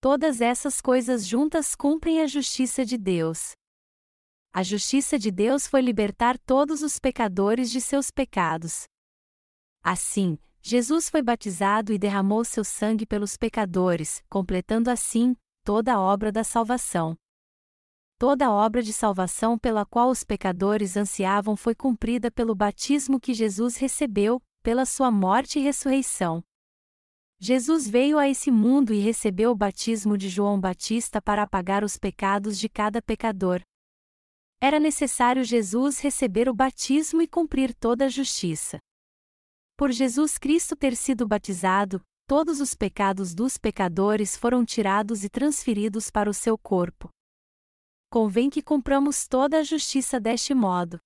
Todas 0.02 0.42
essas 0.42 0.82
coisas 0.82 1.26
juntas 1.26 1.74
cumprem 1.74 2.20
a 2.20 2.28
justiça 2.28 2.84
de 2.84 2.98
Deus. 2.98 3.54
A 4.52 4.62
justiça 4.62 5.18
de 5.18 5.32
Deus 5.32 5.66
foi 5.66 5.82
libertar 5.82 6.38
todos 6.38 6.82
os 6.82 7.00
pecadores 7.00 7.72
de 7.72 7.80
seus 7.80 8.12
pecados. 8.12 8.84
Assim, 9.82 10.38
Jesus 10.66 11.10
foi 11.10 11.22
batizado 11.22 11.92
e 11.92 11.98
derramou 11.98 12.46
seu 12.46 12.64
sangue 12.64 13.06
pelos 13.06 13.36
pecadores, 13.36 14.24
completando 14.30 14.90
assim 14.90 15.36
toda 15.62 15.94
a 15.94 16.00
obra 16.00 16.32
da 16.32 16.42
salvação. 16.42 17.18
Toda 18.18 18.48
a 18.48 18.52
obra 18.52 18.82
de 18.82 18.94
salvação 18.94 19.60
pela 19.60 19.86
qual 19.86 20.10
os 20.10 20.24
pecadores 20.24 20.96
ansiavam 20.96 21.58
foi 21.58 21.76
cumprida 21.76 22.32
pelo 22.32 22.56
batismo 22.56 23.20
que 23.20 23.34
Jesus 23.34 23.76
recebeu, 23.76 24.42
pela 24.64 24.86
sua 24.86 25.12
morte 25.12 25.60
e 25.60 25.62
ressurreição. 25.62 26.42
Jesus 27.38 27.86
veio 27.86 28.18
a 28.18 28.30
esse 28.30 28.50
mundo 28.50 28.94
e 28.94 29.00
recebeu 29.00 29.52
o 29.52 29.56
batismo 29.56 30.18
de 30.18 30.30
João 30.30 30.58
Batista 30.58 31.22
para 31.22 31.44
apagar 31.44 31.84
os 31.84 31.98
pecados 31.98 32.58
de 32.58 32.70
cada 32.70 33.02
pecador. 33.02 33.62
Era 34.62 34.80
necessário 34.80 35.44
Jesus 35.44 36.00
receber 36.00 36.48
o 36.48 36.56
batismo 36.56 37.22
e 37.22 37.28
cumprir 37.28 37.76
toda 37.76 38.06
a 38.06 38.10
justiça. 38.10 38.80
Por 39.76 39.92
Jesus 39.92 40.38
Cristo 40.38 40.76
ter 40.76 40.96
sido 40.96 41.28
batizado, 41.28 42.00
todos 42.28 42.60
os 42.60 42.76
pecados 42.76 43.34
dos 43.34 43.58
pecadores 43.58 44.38
foram 44.38 44.64
tirados 44.64 45.24
e 45.24 45.30
transferidos 45.30 46.12
para 46.12 46.30
o 46.30 46.34
seu 46.34 46.58
corpo. 46.58 47.10
Convém 48.12 48.52
que 48.52 48.62
cumpramos 48.62 49.28
toda 49.28 49.58
a 49.58 49.64
justiça 49.64 50.20
deste 50.20 50.54
modo. 50.54 51.00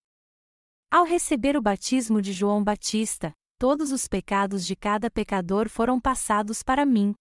Ao 0.91 1.05
receber 1.05 1.55
o 1.55 1.61
batismo 1.61 2.21
de 2.21 2.33
João 2.33 2.61
Batista, 2.61 3.31
todos 3.57 3.93
os 3.93 4.05
pecados 4.05 4.65
de 4.65 4.75
cada 4.75 5.09
pecador 5.09 5.69
foram 5.69 5.99
passados 5.99 6.61
para 6.61 6.85
mim. 6.85 7.15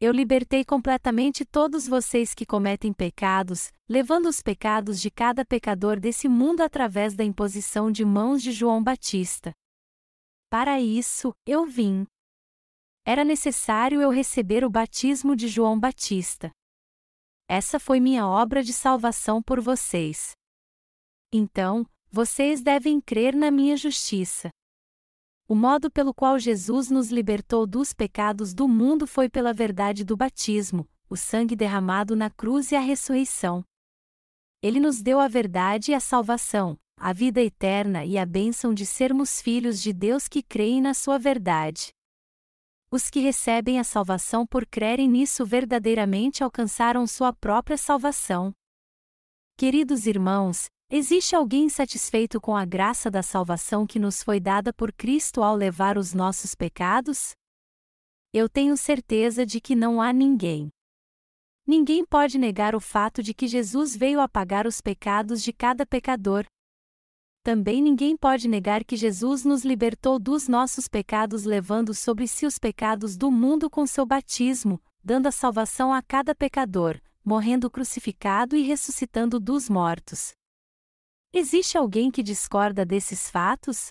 Eu 0.00 0.10
libertei 0.12 0.64
completamente 0.64 1.44
todos 1.44 1.86
vocês 1.86 2.34
que 2.34 2.46
cometem 2.46 2.94
pecados, 2.94 3.70
levando 3.86 4.26
os 4.26 4.40
pecados 4.40 5.00
de 5.00 5.10
cada 5.10 5.44
pecador 5.44 6.00
desse 6.00 6.28
mundo 6.28 6.62
através 6.62 7.14
da 7.14 7.24
imposição 7.24 7.90
de 7.90 8.06
mãos 8.06 8.42
de 8.42 8.52
João 8.52 8.82
Batista. 8.82 9.52
Para 10.48 10.80
isso, 10.80 11.34
eu 11.44 11.66
vim. 11.66 12.06
Era 13.04 13.24
necessário 13.24 14.00
eu 14.00 14.10
receber 14.10 14.64
o 14.64 14.70
batismo 14.70 15.34
de 15.34 15.48
João 15.48 15.78
Batista. 15.78 16.52
Essa 17.48 17.80
foi 17.80 17.98
minha 17.98 18.26
obra 18.26 18.62
de 18.62 18.72
salvação 18.72 19.42
por 19.42 19.60
vocês. 19.60 20.32
Então, 21.32 21.84
vocês 22.10 22.62
devem 22.62 23.00
crer 23.00 23.34
na 23.34 23.50
minha 23.50 23.76
justiça. 23.76 24.50
O 25.48 25.54
modo 25.54 25.90
pelo 25.90 26.14
qual 26.14 26.38
Jesus 26.38 26.90
nos 26.90 27.10
libertou 27.10 27.66
dos 27.66 27.92
pecados 27.92 28.54
do 28.54 28.68
mundo 28.68 29.06
foi 29.06 29.28
pela 29.28 29.52
verdade 29.52 30.04
do 30.04 30.16
batismo, 30.16 30.88
o 31.08 31.16
sangue 31.16 31.56
derramado 31.56 32.14
na 32.14 32.30
cruz 32.30 32.70
e 32.70 32.76
a 32.76 32.80
ressurreição. 32.80 33.64
Ele 34.62 34.80
nos 34.80 35.02
deu 35.02 35.20
a 35.20 35.28
verdade 35.28 35.90
e 35.90 35.94
a 35.94 36.00
salvação, 36.00 36.78
a 36.98 37.12
vida 37.12 37.40
eterna 37.40 38.04
e 38.04 38.18
a 38.18 38.24
bênção 38.26 38.72
de 38.72 38.86
sermos 38.86 39.40
filhos 39.40 39.80
de 39.80 39.92
Deus 39.92 40.28
que 40.28 40.42
creem 40.42 40.80
na 40.80 40.94
sua 40.94 41.18
verdade. 41.18 41.88
Os 42.90 43.10
que 43.10 43.20
recebem 43.20 43.78
a 43.78 43.84
salvação 43.84 44.46
por 44.46 44.66
crerem 44.66 45.08
nisso 45.08 45.44
verdadeiramente 45.44 46.42
alcançaram 46.42 47.06
sua 47.06 47.32
própria 47.32 47.76
salvação. 47.76 48.52
Queridos 49.56 50.06
irmãos, 50.06 50.66
Existe 50.88 51.34
alguém 51.34 51.68
satisfeito 51.68 52.40
com 52.40 52.56
a 52.56 52.64
graça 52.64 53.10
da 53.10 53.20
salvação 53.20 53.84
que 53.84 53.98
nos 53.98 54.22
foi 54.22 54.38
dada 54.38 54.72
por 54.72 54.92
Cristo 54.92 55.42
ao 55.42 55.56
levar 55.56 55.98
os 55.98 56.14
nossos 56.14 56.54
pecados? 56.54 57.32
Eu 58.32 58.48
tenho 58.48 58.76
certeza 58.76 59.44
de 59.44 59.60
que 59.60 59.74
não 59.74 60.00
há 60.00 60.12
ninguém. 60.12 60.68
Ninguém 61.66 62.04
pode 62.06 62.38
negar 62.38 62.76
o 62.76 62.80
fato 62.80 63.20
de 63.20 63.34
que 63.34 63.48
Jesus 63.48 63.96
veio 63.96 64.20
apagar 64.20 64.64
os 64.64 64.80
pecados 64.80 65.42
de 65.42 65.52
cada 65.52 65.84
pecador. 65.84 66.46
Também 67.46 67.80
ninguém 67.80 68.16
pode 68.16 68.48
negar 68.48 68.82
que 68.82 68.96
Jesus 68.96 69.44
nos 69.44 69.64
libertou 69.64 70.18
dos 70.18 70.48
nossos 70.48 70.88
pecados 70.88 71.44
levando 71.44 71.94
sobre 71.94 72.26
si 72.26 72.44
os 72.44 72.58
pecados 72.58 73.16
do 73.16 73.30
mundo 73.30 73.70
com 73.70 73.86
seu 73.86 74.04
batismo, 74.04 74.82
dando 75.04 75.28
a 75.28 75.30
salvação 75.30 75.92
a 75.92 76.02
cada 76.02 76.34
pecador, 76.34 77.00
morrendo 77.24 77.70
crucificado 77.70 78.56
e 78.56 78.62
ressuscitando 78.62 79.38
dos 79.38 79.68
mortos. 79.68 80.32
Existe 81.32 81.78
alguém 81.78 82.10
que 82.10 82.20
discorda 82.20 82.84
desses 82.84 83.30
fatos? 83.30 83.90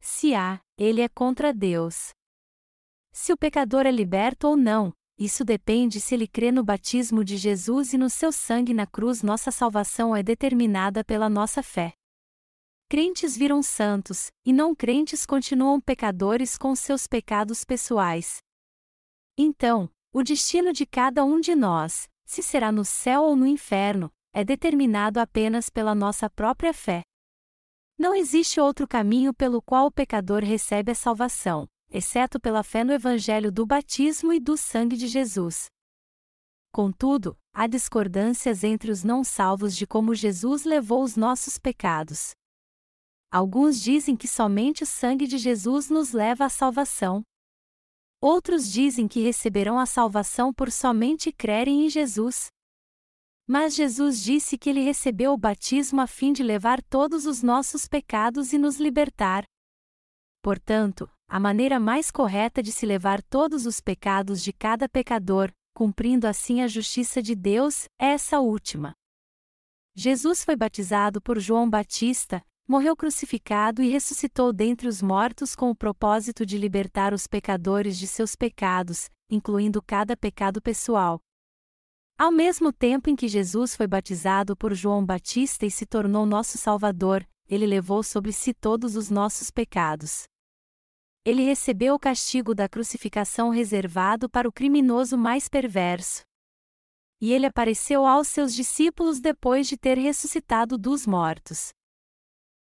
Se 0.00 0.34
há, 0.34 0.58
ele 0.78 1.02
é 1.02 1.10
contra 1.10 1.52
Deus. 1.52 2.14
Se 3.12 3.34
o 3.34 3.36
pecador 3.36 3.84
é 3.84 3.90
liberto 3.90 4.48
ou 4.48 4.56
não, 4.56 4.94
isso 5.18 5.44
depende 5.44 6.00
se 6.00 6.14
ele 6.14 6.26
crê 6.26 6.50
no 6.50 6.64
batismo 6.64 7.22
de 7.22 7.36
Jesus 7.36 7.92
e 7.92 7.98
no 7.98 8.08
seu 8.08 8.32
sangue 8.32 8.72
na 8.72 8.86
cruz. 8.86 9.22
Nossa 9.22 9.50
salvação 9.50 10.16
é 10.16 10.22
determinada 10.22 11.04
pela 11.04 11.28
nossa 11.28 11.62
fé. 11.62 11.92
Crentes 12.88 13.36
viram 13.36 13.64
santos, 13.64 14.30
e 14.44 14.52
não 14.52 14.72
crentes 14.72 15.26
continuam 15.26 15.80
pecadores 15.80 16.56
com 16.56 16.72
seus 16.76 17.08
pecados 17.08 17.64
pessoais. 17.64 18.38
Então, 19.36 19.90
o 20.12 20.22
destino 20.22 20.72
de 20.72 20.86
cada 20.86 21.24
um 21.24 21.40
de 21.40 21.56
nós, 21.56 22.08
se 22.24 22.44
será 22.44 22.70
no 22.70 22.84
céu 22.84 23.24
ou 23.24 23.34
no 23.34 23.44
inferno, 23.44 24.08
é 24.32 24.44
determinado 24.44 25.18
apenas 25.18 25.68
pela 25.68 25.96
nossa 25.96 26.30
própria 26.30 26.72
fé. 26.72 27.02
Não 27.98 28.14
existe 28.14 28.60
outro 28.60 28.86
caminho 28.86 29.34
pelo 29.34 29.60
qual 29.60 29.86
o 29.86 29.90
pecador 29.90 30.44
recebe 30.44 30.92
a 30.92 30.94
salvação, 30.94 31.66
exceto 31.90 32.38
pela 32.38 32.62
fé 32.62 32.84
no 32.84 32.92
Evangelho 32.92 33.50
do 33.50 33.66
batismo 33.66 34.32
e 34.32 34.38
do 34.38 34.56
sangue 34.56 34.96
de 34.96 35.08
Jesus. 35.08 35.66
Contudo, 36.70 37.36
há 37.52 37.66
discordâncias 37.66 38.62
entre 38.62 38.92
os 38.92 39.02
não 39.02 39.24
salvos 39.24 39.74
de 39.74 39.88
como 39.88 40.14
Jesus 40.14 40.64
levou 40.64 41.02
os 41.02 41.16
nossos 41.16 41.58
pecados. 41.58 42.30
Alguns 43.30 43.80
dizem 43.80 44.16
que 44.16 44.28
somente 44.28 44.82
o 44.82 44.86
sangue 44.86 45.26
de 45.26 45.38
Jesus 45.38 45.90
nos 45.90 46.12
leva 46.12 46.44
à 46.44 46.48
salvação. 46.48 47.22
Outros 48.20 48.70
dizem 48.70 49.06
que 49.06 49.20
receberão 49.20 49.78
a 49.78 49.86
salvação 49.86 50.52
por 50.52 50.70
somente 50.70 51.32
crerem 51.32 51.86
em 51.86 51.90
Jesus. 51.90 52.46
Mas 53.46 53.74
Jesus 53.74 54.22
disse 54.22 54.56
que 54.58 54.70
ele 54.70 54.80
recebeu 54.80 55.32
o 55.32 55.38
batismo 55.38 56.00
a 56.00 56.06
fim 56.06 56.32
de 56.32 56.42
levar 56.42 56.82
todos 56.82 57.26
os 57.26 57.42
nossos 57.42 57.86
pecados 57.86 58.52
e 58.52 58.58
nos 58.58 58.78
libertar. 58.78 59.44
Portanto, 60.42 61.10
a 61.28 61.38
maneira 61.38 61.78
mais 61.78 62.10
correta 62.10 62.62
de 62.62 62.72
se 62.72 62.86
levar 62.86 63.22
todos 63.22 63.66
os 63.66 63.80
pecados 63.80 64.42
de 64.42 64.52
cada 64.52 64.88
pecador, 64.88 65.52
cumprindo 65.74 66.26
assim 66.26 66.62
a 66.62 66.68
justiça 66.68 67.20
de 67.20 67.34
Deus, 67.34 67.84
é 67.98 68.06
essa 68.12 68.40
última. 68.40 68.94
Jesus 69.94 70.44
foi 70.44 70.56
batizado 70.56 71.20
por 71.20 71.38
João 71.38 71.68
Batista, 71.68 72.42
morreu 72.66 72.96
crucificado 72.96 73.82
e 73.82 73.88
ressuscitou 73.88 74.52
dentre 74.52 74.88
os 74.88 75.00
mortos 75.00 75.54
com 75.54 75.70
o 75.70 75.76
propósito 75.76 76.44
de 76.44 76.58
libertar 76.58 77.12
os 77.12 77.26
pecadores 77.26 77.98
de 77.98 78.06
seus 78.06 78.34
pecados, 78.34 79.08
incluindo 79.30 79.82
cada 79.82 80.16
pecado 80.16 80.60
pessoal, 80.60 81.20
ao 82.18 82.32
mesmo 82.32 82.72
tempo 82.72 83.10
em 83.10 83.16
que 83.16 83.28
Jesus 83.28 83.76
foi 83.76 83.86
batizado 83.86 84.56
por 84.56 84.72
João 84.72 85.04
Batista 85.04 85.66
e 85.66 85.70
se 85.70 85.84
tornou 85.84 86.24
nosso 86.24 86.56
Salvador, 86.56 87.28
ele 87.46 87.66
levou 87.66 88.02
sobre 88.02 88.32
si 88.32 88.54
todos 88.54 88.96
os 88.96 89.10
nossos 89.10 89.50
pecados. 89.50 90.24
Ele 91.26 91.42
recebeu 91.42 91.94
o 91.94 91.98
castigo 91.98 92.54
da 92.54 92.70
crucificação 92.70 93.50
reservado 93.50 94.30
para 94.30 94.48
o 94.48 94.52
criminoso 94.52 95.18
mais 95.18 95.46
perverso. 95.46 96.22
E 97.20 97.34
ele 97.34 97.44
apareceu 97.44 98.06
aos 98.06 98.28
seus 98.28 98.54
discípulos 98.54 99.20
depois 99.20 99.66
de 99.68 99.76
ter 99.76 99.98
ressuscitado 99.98 100.78
dos 100.78 101.06
mortos. 101.06 101.68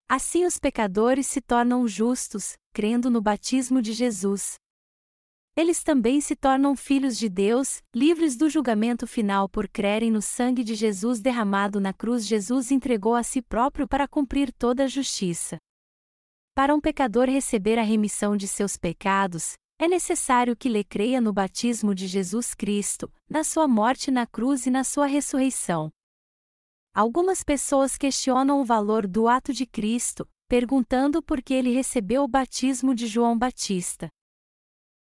Assim 0.07 0.45
os 0.45 0.59
pecadores 0.59 1.27
se 1.27 1.41
tornam 1.41 1.87
justos, 1.87 2.57
crendo 2.73 3.09
no 3.09 3.21
batismo 3.21 3.81
de 3.81 3.93
Jesus 3.93 4.57
eles 5.57 5.83
também 5.83 6.19
se 6.19 6.35
tornam 6.35 6.75
filhos 6.75 7.17
de 7.17 7.29
Deus, 7.29 7.81
livres 7.95 8.35
do 8.35 8.49
julgamento 8.49 9.07
final 9.07 9.47
por 9.47 9.69
crerem 9.69 10.11
no 10.11 10.21
sangue 10.21 10.65
de 10.65 10.75
Jesus 10.75 11.21
derramado 11.21 11.79
na 11.79 11.93
cruz. 11.93 12.27
Jesus 12.27 12.71
entregou 12.71 13.15
a 13.15 13.23
si 13.23 13.41
próprio 13.41 13.87
para 13.87 14.05
cumprir 14.05 14.51
toda 14.51 14.83
a 14.83 14.87
justiça. 14.87 15.57
Para 16.53 16.75
um 16.75 16.81
pecador 16.81 17.29
receber 17.29 17.79
a 17.79 17.83
remissão 17.83 18.35
de 18.35 18.49
seus 18.49 18.75
pecados, 18.75 19.53
é 19.79 19.87
necessário 19.87 20.57
que 20.57 20.67
lhe 20.67 20.83
creia 20.83 21.21
no 21.21 21.31
batismo 21.31 21.95
de 21.95 22.05
Jesus 22.05 22.53
Cristo, 22.53 23.09
na 23.29 23.43
sua 23.43 23.67
morte 23.67 24.11
na 24.11 24.27
cruz 24.27 24.65
e 24.65 24.69
na 24.69 24.83
sua 24.83 25.05
ressurreição. 25.05 25.89
Algumas 26.95 27.43
pessoas 27.43 27.97
questionam 27.97 28.62
o 28.62 28.63
valor 28.63 29.05
do 29.05 29.27
ato 29.27 29.51
de 29.51 29.65
Cristo, 29.65 30.25
perguntando 30.47 31.21
por 31.21 31.41
que 31.41 31.53
ele 31.53 31.73
recebeu 31.73 32.23
o 32.23 32.27
batismo 32.27 32.95
de 32.95 33.05
João 33.05 33.38
Batista. 33.38 34.08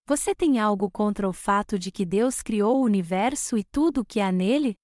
Você 0.05 0.35
tem 0.35 0.59
algo 0.59 0.91
contra 0.91 1.25
o 1.25 1.31
fato 1.31 1.79
de 1.79 1.93
que 1.93 2.05
Deus 2.05 2.41
criou 2.41 2.81
o 2.81 2.83
universo 2.83 3.57
e 3.57 3.63
tudo 3.63 4.01
o 4.01 4.05
que 4.05 4.19
há 4.19 4.29
nele? 4.29 4.75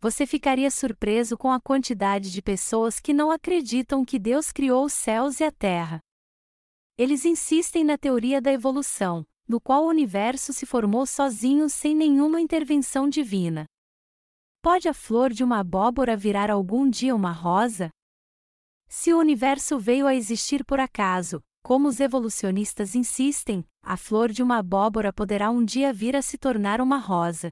Você 0.00 0.26
ficaria 0.26 0.70
surpreso 0.70 1.36
com 1.36 1.52
a 1.52 1.60
quantidade 1.60 2.32
de 2.32 2.40
pessoas 2.40 2.98
que 2.98 3.12
não 3.12 3.30
acreditam 3.30 4.02
que 4.02 4.18
Deus 4.18 4.50
criou 4.50 4.86
os 4.86 4.94
céus 4.94 5.40
e 5.40 5.44
a 5.44 5.52
terra. 5.52 6.00
Eles 6.96 7.26
insistem 7.26 7.84
na 7.84 7.98
teoria 7.98 8.40
da 8.40 8.50
evolução, 8.50 9.26
no 9.46 9.60
qual 9.60 9.84
o 9.84 9.88
universo 9.88 10.54
se 10.54 10.64
formou 10.64 11.04
sozinho 11.04 11.68
sem 11.68 11.94
nenhuma 11.94 12.40
intervenção 12.40 13.10
divina. 13.10 13.66
Pode 14.64 14.88
a 14.88 14.94
flor 14.94 15.30
de 15.30 15.44
uma 15.44 15.58
abóbora 15.58 16.16
virar 16.16 16.50
algum 16.50 16.88
dia 16.88 17.14
uma 17.14 17.32
rosa? 17.32 17.90
Se 18.88 19.12
o 19.12 19.18
universo 19.18 19.78
veio 19.78 20.06
a 20.06 20.14
existir 20.14 20.64
por 20.64 20.80
acaso, 20.80 21.42
como 21.62 21.86
os 21.86 22.00
evolucionistas 22.00 22.94
insistem, 22.94 23.62
a 23.82 23.98
flor 23.98 24.32
de 24.32 24.42
uma 24.42 24.56
abóbora 24.56 25.12
poderá 25.12 25.50
um 25.50 25.62
dia 25.62 25.92
vir 25.92 26.16
a 26.16 26.22
se 26.22 26.38
tornar 26.38 26.80
uma 26.80 26.96
rosa. 26.96 27.50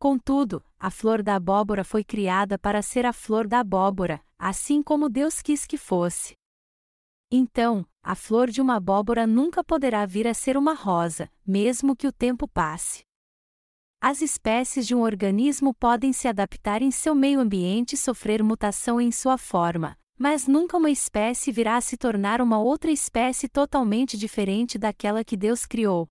Contudo, 0.00 0.64
a 0.78 0.90
flor 0.90 1.22
da 1.22 1.34
abóbora 1.34 1.84
foi 1.84 2.02
criada 2.02 2.58
para 2.58 2.80
ser 2.80 3.04
a 3.04 3.12
flor 3.12 3.46
da 3.46 3.60
abóbora, 3.60 4.24
assim 4.38 4.82
como 4.82 5.10
Deus 5.10 5.42
quis 5.42 5.66
que 5.66 5.76
fosse. 5.76 6.32
Então, 7.30 7.86
a 8.02 8.14
flor 8.14 8.50
de 8.50 8.62
uma 8.62 8.76
abóbora 8.76 9.26
nunca 9.26 9.62
poderá 9.62 10.06
vir 10.06 10.26
a 10.26 10.32
ser 10.32 10.56
uma 10.56 10.72
rosa, 10.72 11.30
mesmo 11.46 11.94
que 11.94 12.06
o 12.06 12.12
tempo 12.12 12.48
passe. 12.48 13.05
As 14.08 14.22
espécies 14.22 14.86
de 14.86 14.94
um 14.94 15.00
organismo 15.00 15.74
podem 15.74 16.12
se 16.12 16.28
adaptar 16.28 16.80
em 16.80 16.92
seu 16.92 17.12
meio 17.12 17.40
ambiente 17.40 17.94
e 17.94 17.96
sofrer 17.96 18.40
mutação 18.40 19.00
em 19.00 19.10
sua 19.10 19.36
forma, 19.36 19.98
mas 20.16 20.46
nunca 20.46 20.76
uma 20.76 20.92
espécie 20.92 21.50
virá 21.50 21.76
a 21.76 21.80
se 21.80 21.96
tornar 21.96 22.40
uma 22.40 22.56
outra 22.56 22.92
espécie 22.92 23.48
totalmente 23.48 24.16
diferente 24.16 24.78
daquela 24.78 25.24
que 25.24 25.36
Deus 25.36 25.66
criou. 25.66 26.06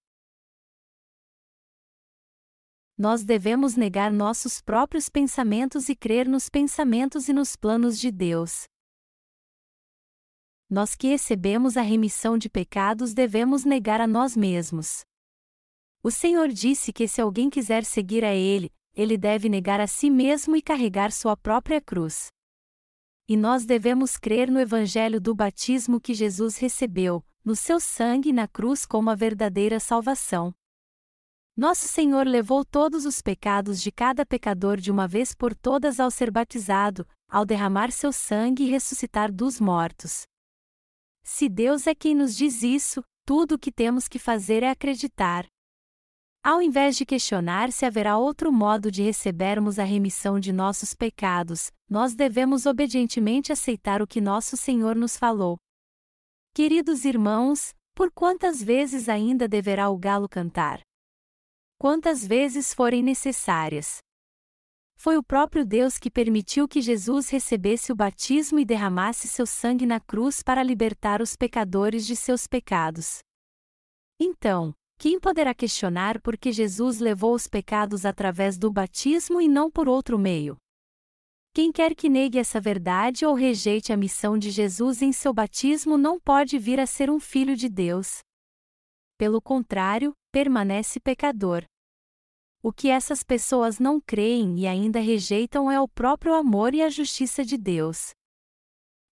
Nós 2.98 3.24
devemos 3.24 3.78
negar 3.78 4.12
nossos 4.12 4.60
próprios 4.60 5.08
pensamentos 5.08 5.88
e 5.88 5.96
crer 5.96 6.28
nos 6.28 6.50
pensamentos 6.50 7.30
e 7.30 7.34
nos 7.34 7.56
planos 7.56 7.98
de 7.98 8.12
Deus. 8.12 8.66
Nós 10.70 10.96
que 10.96 11.08
recebemos 11.08 11.78
a 11.78 11.82
remissão 11.82 12.38
de 12.38 12.50
pecados 12.50 13.14
devemos 13.14 13.64
negar 13.64 14.02
a 14.02 14.06
nós 14.06 14.36
mesmos. 14.36 15.06
O 16.06 16.12
Senhor 16.12 16.50
disse 16.50 16.94
que 16.94 17.08
se 17.08 17.20
alguém 17.20 17.50
quiser 17.50 17.84
seguir 17.84 18.24
a 18.24 18.32
Ele, 18.32 18.72
ele 18.94 19.18
deve 19.18 19.50
negar 19.50 19.82
a 19.82 19.88
si 19.88 20.08
mesmo 20.08 20.56
e 20.56 20.62
carregar 20.62 21.12
sua 21.12 21.36
própria 21.36 21.82
cruz. 21.82 22.28
E 23.28 23.36
nós 23.36 23.66
devemos 23.66 24.16
crer 24.16 24.52
no 24.52 24.60
Evangelho 24.60 25.20
do 25.20 25.34
batismo 25.34 26.00
que 26.00 26.14
Jesus 26.14 26.58
recebeu, 26.58 27.26
no 27.44 27.56
seu 27.56 27.80
sangue 27.80 28.32
na 28.32 28.48
cruz 28.48 28.86
como 28.86 29.10
a 29.10 29.16
verdadeira 29.16 29.80
salvação. 29.80 30.54
Nosso 31.58 31.88
Senhor 31.88 32.28
levou 32.28 32.64
todos 32.64 33.04
os 33.08 33.20
pecados 33.20 33.82
de 33.82 33.92
cada 33.92 34.24
pecador 34.24 34.78
de 34.78 34.92
uma 34.92 35.08
vez 35.08 35.34
por 35.34 35.56
todas 35.56 36.00
ao 36.00 36.12
ser 36.12 36.30
batizado, 36.30 37.08
ao 37.28 37.44
derramar 37.44 37.92
seu 37.92 38.14
sangue 38.14 38.66
e 38.66 38.70
ressuscitar 38.70 39.34
dos 39.34 39.60
mortos. 39.60 40.22
Se 41.24 41.50
Deus 41.50 41.88
é 41.88 41.96
quem 41.96 42.14
nos 42.14 42.38
diz 42.38 42.62
isso, 42.62 43.04
tudo 43.26 43.56
o 43.56 43.60
que 43.60 43.72
temos 43.72 44.08
que 44.08 44.20
fazer 44.20 44.62
é 44.62 44.70
acreditar. 44.70 45.48
Ao 46.46 46.62
invés 46.62 46.96
de 46.96 47.08
questionar 47.08 47.72
se 47.72 47.88
haverá 47.88 48.20
outro 48.20 48.52
modo 48.52 48.92
de 48.92 49.02
recebermos 49.02 49.80
a 49.80 49.84
remissão 49.84 50.40
de 50.40 50.54
nossos 50.54 50.94
pecados, 50.94 51.72
nós 51.90 52.14
devemos 52.14 52.68
obedientemente 52.68 53.52
aceitar 53.52 54.00
o 54.00 54.06
que 54.06 54.22
nosso 54.22 54.56
Senhor 54.56 54.96
nos 54.96 55.18
falou. 55.18 55.58
Queridos 56.54 57.04
irmãos, 57.04 57.74
por 57.96 58.12
quantas 58.12 58.62
vezes 58.62 59.10
ainda 59.10 59.48
deverá 59.48 59.90
o 59.90 59.98
galo 59.98 60.30
cantar? 60.30 60.82
Quantas 61.80 62.24
vezes 62.24 62.76
forem 62.76 63.02
necessárias. 63.02 63.98
Foi 64.96 65.18
o 65.18 65.24
próprio 65.24 65.66
Deus 65.66 65.98
que 65.98 66.12
permitiu 66.12 66.68
que 66.68 66.80
Jesus 66.80 67.28
recebesse 67.28 67.92
o 67.92 67.96
batismo 67.96 68.60
e 68.60 68.66
derramasse 68.66 69.28
seu 69.28 69.48
sangue 69.48 69.88
na 69.88 70.00
cruz 70.00 70.44
para 70.44 70.62
libertar 70.62 71.24
os 71.24 71.36
pecadores 71.36 72.06
de 72.06 72.16
seus 72.16 72.46
pecados. 72.46 73.18
Então, 74.22 74.76
quem 74.98 75.20
poderá 75.20 75.54
questionar 75.54 76.22
por 76.22 76.38
que 76.38 76.52
Jesus 76.52 77.00
levou 77.00 77.36
os 77.36 77.48
pecados 77.48 78.06
através 78.06 78.58
do 78.58 78.72
batismo 78.72 79.42
e 79.42 79.48
não 79.48 79.70
por 79.70 79.88
outro 79.90 80.18
meio? 80.18 80.58
Quem 81.54 81.72
quer 81.72 81.96
que 81.96 82.10
negue 82.10 82.38
essa 82.38 82.60
verdade 82.60 83.26
ou 83.26 83.34
rejeite 83.34 83.94
a 83.94 83.98
missão 83.98 84.38
de 84.38 84.52
Jesus 84.52 85.02
em 85.02 85.12
seu 85.12 85.34
batismo 85.34 85.98
não 85.98 86.20
pode 86.20 86.58
vir 86.58 86.80
a 86.80 86.86
ser 86.86 87.10
um 87.10 87.20
filho 87.20 87.56
de 87.56 87.70
Deus. 87.70 88.20
Pelo 89.18 89.42
contrário, 89.42 90.14
permanece 90.32 91.00
pecador. 91.00 91.64
O 92.62 92.74
que 92.74 92.90
essas 92.90 93.24
pessoas 93.24 93.80
não 93.80 94.02
creem 94.02 94.60
e 94.60 94.68
ainda 94.68 95.00
rejeitam 95.00 95.72
é 95.72 95.80
o 95.80 95.88
próprio 95.88 96.34
amor 96.34 96.74
e 96.74 96.82
a 96.82 96.90
justiça 96.90 97.46
de 97.46 97.58
Deus. 97.58 98.10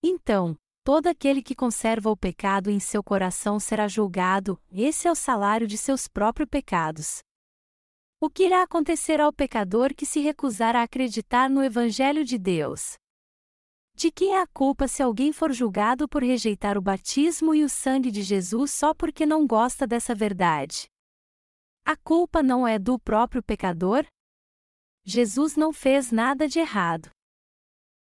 Então, 0.04 0.58
todo 0.84 1.08
aquele 1.08 1.41
que 1.41 1.56
conserva 1.56 2.10
o 2.10 2.17
pecado 2.17 2.69
em 2.69 2.80
seu 2.80 3.02
coração 3.02 3.60
será 3.60 3.88
julgado, 3.88 4.62
esse 4.72 5.08
é 5.08 5.12
o 5.12 5.15
salário 5.15 5.65
de 5.65 5.78
seus 5.78 6.08
próprios 6.08 6.50
pecados. 6.50 7.19
O 8.19 8.30
que 8.30 8.43
irá 8.43 8.63
acontecer 8.63 9.19
ao 9.22 9.32
pecador 9.32 9.93
que 9.96 10.06
se 10.06 10.19
recusar 10.19 10.76
a 10.76 10.84
acreditar 10.84 11.50
no 11.50 11.63
Evangelho 11.63 12.26
de 12.26 12.38
Deus? 12.38 12.93
De 13.96 14.12
quem 14.12 14.34
é 14.34 14.41
a 14.41 14.48
culpa 14.48 14.88
se 14.88 15.02
alguém 15.02 15.32
for 15.32 15.54
julgado 15.54 16.08
por 16.08 16.24
rejeitar 16.24 16.78
o 16.78 16.82
batismo 16.82 17.54
e 17.54 17.63
o 17.63 17.69
sangue 17.69 18.12
de 18.12 18.22
Jesus 18.22 18.72
só 18.72 18.93
porque 18.93 19.26
não 19.26 19.46
gosta 19.46 19.86
dessa 19.86 20.15
verdade? 20.15 20.88
A 21.86 21.96
culpa 21.96 22.41
não 22.41 22.67
é 22.67 22.80
do 22.80 22.98
próprio 22.98 23.43
pecador? 23.43 24.06
Jesus 25.06 25.56
não 25.56 25.72
fez 25.72 26.12
nada 26.12 26.48
de 26.48 26.60
errado. 26.60 27.10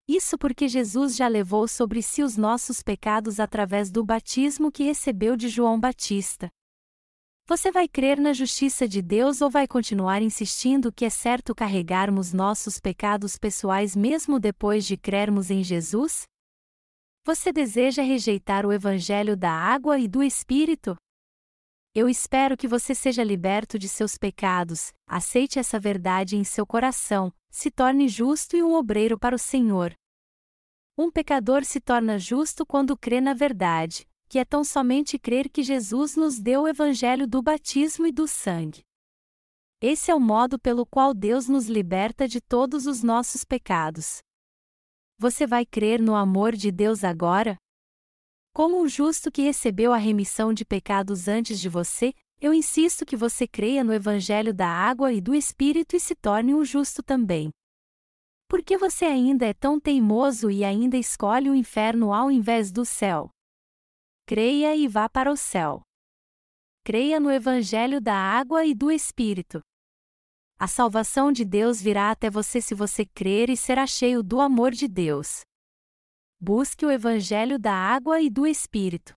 Isso 0.07 0.37
porque 0.37 0.67
Jesus 0.67 1.15
já 1.15 1.27
levou 1.27 1.65
sobre 1.67 2.01
si 2.01 2.23
os 2.23 2.35
nossos 2.35 2.83
pecados 2.83 3.39
através 3.39 3.89
do 3.89 4.03
batismo 4.03 4.69
que 4.69 4.83
recebeu 4.83 5.37
de 5.37 5.47
João 5.47 5.79
Batista. 5.79 6.49
Você 7.47 7.71
vai 7.71 7.87
crer 7.87 8.19
na 8.19 8.33
justiça 8.33 8.87
de 8.87 9.01
Deus 9.01 9.41
ou 9.41 9.49
vai 9.49 9.67
continuar 9.67 10.21
insistindo 10.21 10.91
que 10.91 11.05
é 11.05 11.09
certo 11.09 11.53
carregarmos 11.53 12.33
nossos 12.33 12.79
pecados 12.79 13.37
pessoais 13.37 13.95
mesmo 13.95 14.39
depois 14.39 14.85
de 14.85 14.97
crermos 14.97 15.49
em 15.49 15.63
Jesus? 15.63 16.23
Você 17.25 17.53
deseja 17.53 18.01
rejeitar 18.01 18.65
o 18.65 18.73
Evangelho 18.73 19.37
da 19.37 19.51
água 19.51 19.99
e 19.99 20.07
do 20.07 20.21
Espírito? 20.21 20.97
Eu 21.95 22.09
espero 22.09 22.57
que 22.57 22.67
você 22.67 22.95
seja 22.95 23.23
liberto 23.23 23.77
de 23.77 23.87
seus 23.87 24.17
pecados, 24.17 24.91
aceite 25.05 25.59
essa 25.59 25.79
verdade 25.79 26.35
em 26.35 26.43
seu 26.43 26.65
coração, 26.65 27.31
se 27.51 27.69
torne 27.69 28.07
justo 28.07 28.57
e 28.57 28.63
um 28.63 28.73
obreiro 28.73 29.15
para 29.19 29.35
o 29.35 29.39
Senhor. 29.39 29.93
Um 30.97 31.11
pecador 31.11 31.63
se 31.63 31.79
torna 31.79 32.17
justo 32.17 32.65
quando 32.65 32.97
crê 32.97 33.21
na 33.21 33.35
verdade, 33.35 34.07
que 34.27 34.39
é 34.39 34.45
tão 34.45 34.63
somente 34.63 35.19
crer 35.19 35.47
que 35.47 35.61
Jesus 35.61 36.15
nos 36.15 36.39
deu 36.39 36.63
o 36.63 36.67
evangelho 36.67 37.27
do 37.27 37.43
batismo 37.43 38.07
e 38.07 38.11
do 38.11 38.27
sangue. 38.27 38.81
Esse 39.79 40.09
é 40.09 40.15
o 40.15 40.19
modo 40.19 40.57
pelo 40.57 40.87
qual 40.87 41.13
Deus 41.13 41.47
nos 41.47 41.67
liberta 41.67 42.27
de 42.27 42.41
todos 42.41 42.87
os 42.87 43.03
nossos 43.03 43.45
pecados. 43.45 44.17
Você 45.19 45.45
vai 45.45 45.63
crer 45.63 46.01
no 46.01 46.15
amor 46.15 46.55
de 46.55 46.71
Deus 46.71 47.03
agora? 47.03 47.55
Como 48.53 48.81
um 48.81 48.87
justo 48.87 49.31
que 49.31 49.41
recebeu 49.41 49.91
a 49.91 49.97
remissão 49.97 50.53
de 50.53 50.63
pecados 50.63 51.27
antes 51.27 51.59
de 51.59 51.67
você, 51.67 52.13
eu 52.39 52.53
insisto 52.53 53.05
que 53.05 53.17
você 53.17 53.47
creia 53.47 53.83
no 53.83 53.93
Evangelho 53.93 54.53
da 54.53 54.67
água 54.67 55.11
e 55.11 55.19
do 55.19 55.33
Espírito 55.33 55.95
e 55.95 55.99
se 55.99 56.15
torne 56.15 56.53
um 56.53 56.63
justo 56.63 57.01
também. 57.01 57.49
Por 58.47 58.61
que 58.63 58.77
você 58.77 59.05
ainda 59.05 59.45
é 59.45 59.53
tão 59.53 59.79
teimoso 59.79 60.51
e 60.51 60.63
ainda 60.63 60.95
escolhe 60.95 61.49
o 61.49 61.55
inferno 61.55 62.13
ao 62.13 62.29
invés 62.29 62.71
do 62.71 62.85
céu? 62.85 63.29
creia 64.25 64.75
e 64.75 64.87
vá 64.87 65.09
para 65.09 65.31
o 65.31 65.35
céu. 65.35 65.81
Creia 66.83 67.19
no 67.19 67.31
Evangelho 67.31 67.99
da 67.99 68.15
água 68.15 68.65
e 68.65 68.73
do 68.73 68.91
Espírito. 68.91 69.61
A 70.57 70.67
salvação 70.67 71.31
de 71.31 71.43
Deus 71.43 71.81
virá 71.81 72.11
até 72.11 72.29
você 72.29 72.61
se 72.61 72.73
você 72.73 73.05
crer 73.05 73.49
e 73.49 73.57
será 73.57 73.85
cheio 73.85 74.23
do 74.23 74.39
amor 74.39 74.71
de 74.71 74.87
Deus. 74.87 75.41
Busque 76.45 76.85
o 76.85 76.91
Evangelho 76.91 77.57
da 77.57 77.73
água 77.73 78.19
e 78.19 78.29
do 78.29 78.45
Espírito. 78.45 79.13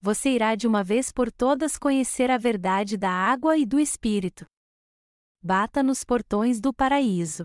Você 0.00 0.30
irá 0.30 0.56
de 0.56 0.66
uma 0.66 0.82
vez 0.82 1.12
por 1.12 1.30
todas 1.30 1.78
conhecer 1.78 2.28
a 2.28 2.36
verdade 2.36 2.96
da 2.96 3.08
água 3.08 3.56
e 3.56 3.64
do 3.64 3.78
Espírito. 3.78 4.44
Bata 5.40 5.80
nos 5.80 6.02
portões 6.02 6.60
do 6.60 6.74
paraíso. 6.74 7.44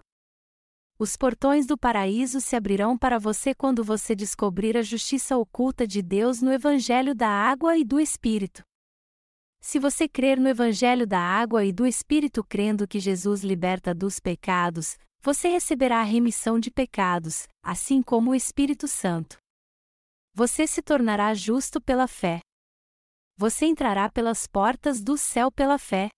Os 0.97 1.15
portões 1.15 1.67
do 1.67 1.77
paraíso 1.77 2.41
se 2.41 2.55
abrirão 2.55 2.97
para 2.97 3.19
você 3.19 3.53
quando 3.53 3.83
você 3.83 4.15
descobrir 4.15 4.75
a 4.75 4.81
justiça 4.81 5.37
oculta 5.37 5.85
de 5.85 6.01
Deus 6.01 6.41
no 6.41 6.51
Evangelho 6.51 7.13
da 7.13 7.29
Água 7.29 7.77
e 7.77 7.85
do 7.85 7.99
Espírito. 7.99 8.63
Se 9.61 9.77
você 9.77 10.09
crer 10.09 10.39
no 10.39 10.49
Evangelho 10.49 11.05
da 11.05 11.19
Água 11.19 11.63
e 11.63 11.71
do 11.71 11.85
Espírito 11.85 12.43
crendo 12.43 12.87
que 12.87 12.99
Jesus 12.99 13.43
liberta 13.43 13.93
dos 13.93 14.19
pecados, 14.19 14.97
você 15.21 15.49
receberá 15.49 15.99
a 15.99 16.03
remissão 16.03 16.59
de 16.59 16.71
pecados, 16.71 17.47
assim 17.61 18.01
como 18.01 18.31
o 18.31 18.35
Espírito 18.35 18.87
Santo. 18.87 19.37
Você 20.33 20.65
se 20.65 20.81
tornará 20.81 21.33
justo 21.33 21.81
pela 21.81 22.07
fé. 22.07 22.39
Você 23.35 23.65
entrará 23.65 24.09
pelas 24.09 24.47
portas 24.47 25.01
do 25.01 25.17
céu 25.17 25.51
pela 25.51 25.77
fé. 25.77 26.09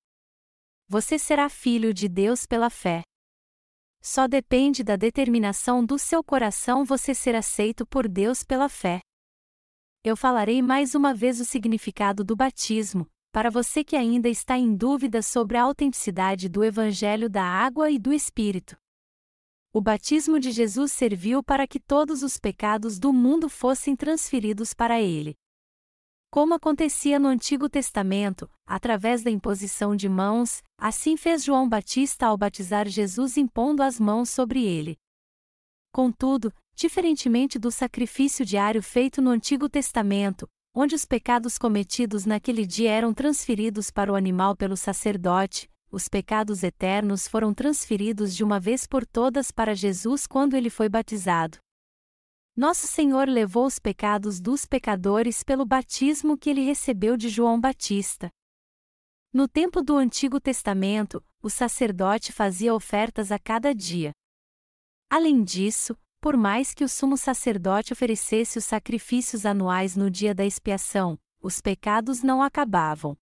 Você 0.88 1.18
será 1.18 1.50
filho 1.50 1.94
de 1.94 2.08
Deus 2.08 2.46
pela 2.46 2.70
fé. 2.70 3.02
Só 4.02 4.28
depende 4.28 4.84
da 4.84 4.96
determinação 4.96 5.86
do 5.86 5.98
seu 5.98 6.24
coração 6.24 6.84
você 6.84 7.14
ser 7.16 7.36
aceito 7.36 7.86
por 7.86 8.08
Deus 8.08 8.44
pela 8.44 8.68
fé. 8.68 9.00
Eu 10.04 10.18
falarei 10.18 10.62
mais 10.62 10.96
uma 10.96 11.14
vez 11.14 11.40
o 11.40 11.46
significado 11.46 12.24
do 12.24 12.36
batismo, 12.36 13.08
para 13.32 13.50
você 13.50 13.84
que 13.84 13.96
ainda 13.96 14.28
está 14.28 14.58
em 14.58 14.76
dúvida 14.76 15.22
sobre 15.22 15.58
a 15.58 15.64
autenticidade 15.64 16.50
do 16.50 16.64
Evangelho 16.64 17.30
da 17.30 17.44
água 17.44 17.90
e 17.90 17.98
do 17.98 18.12
Espírito. 18.12 18.76
O 19.74 19.80
batismo 19.80 20.38
de 20.38 20.52
Jesus 20.52 20.92
serviu 20.92 21.42
para 21.42 21.66
que 21.66 21.80
todos 21.80 22.24
os 22.24 22.38
pecados 22.38 23.00
do 23.00 23.14
mundo 23.14 23.48
fossem 23.48 23.96
transferidos 23.96 24.74
para 24.74 25.00
ele. 25.00 25.38
Como 26.30 26.54
acontecia 26.54 27.18
no 27.18 27.30
Antigo 27.30 27.70
Testamento, 27.70 28.50
através 28.66 29.24
da 29.24 29.32
imposição 29.32 29.96
de 29.96 30.10
mãos, 30.10 30.62
assim 30.78 31.16
fez 31.16 31.42
João 31.42 31.70
Batista 31.70 32.28
ao 32.28 32.38
batizar 32.38 32.86
Jesus 32.90 33.38
impondo 33.38 33.82
as 33.82 33.98
mãos 33.98 34.30
sobre 34.30 34.62
ele. 34.62 34.98
Contudo, 35.94 36.54
diferentemente 36.76 37.58
do 37.58 37.72
sacrifício 37.72 38.46
diário 38.46 38.84
feito 38.84 39.22
no 39.22 39.30
Antigo 39.30 39.70
Testamento, 39.70 40.50
onde 40.76 40.96
os 40.96 41.06
pecados 41.06 41.58
cometidos 41.58 42.26
naquele 42.26 42.66
dia 42.66 42.92
eram 42.92 43.14
transferidos 43.14 43.90
para 43.90 44.12
o 44.12 44.16
animal 44.16 44.54
pelo 44.54 44.76
sacerdote, 44.76 45.71
os 45.92 46.08
pecados 46.08 46.64
eternos 46.64 47.28
foram 47.28 47.54
transferidos 47.54 48.34
de 48.34 48.44
uma 48.44 48.60
vez 48.60 48.88
por 48.88 49.06
todas 49.06 49.52
para 49.52 49.76
Jesus 49.76 50.26
quando 50.26 50.56
ele 50.56 50.70
foi 50.70 50.88
batizado. 50.88 51.58
Nosso 52.56 52.88
Senhor 52.88 53.28
levou 53.28 53.66
os 53.66 53.78
pecados 53.78 54.40
dos 54.40 54.66
pecadores 54.66 55.44
pelo 55.44 55.66
batismo 55.66 56.38
que 56.38 56.50
ele 56.50 56.62
recebeu 56.62 57.18
de 57.18 57.28
João 57.28 57.60
Batista. 57.60 58.30
No 59.34 59.48
tempo 59.48 59.82
do 59.82 59.96
Antigo 59.96 60.40
Testamento, 60.40 61.24
o 61.42 61.50
sacerdote 61.50 62.32
fazia 62.32 62.74
ofertas 62.74 63.32
a 63.32 63.40
cada 63.40 63.74
dia. 63.74 64.12
Além 65.10 65.44
disso, 65.44 65.98
por 66.22 66.38
mais 66.38 66.74
que 66.74 66.84
o 66.84 66.90
sumo 66.90 67.18
sacerdote 67.18 67.94
oferecesse 67.94 68.58
os 68.58 68.66
sacrifícios 68.66 69.46
anuais 69.46 69.96
no 69.96 70.10
dia 70.10 70.36
da 70.36 70.46
expiação, 70.46 71.18
os 71.42 71.60
pecados 71.60 72.22
não 72.22 72.42
acabavam. 72.42 73.18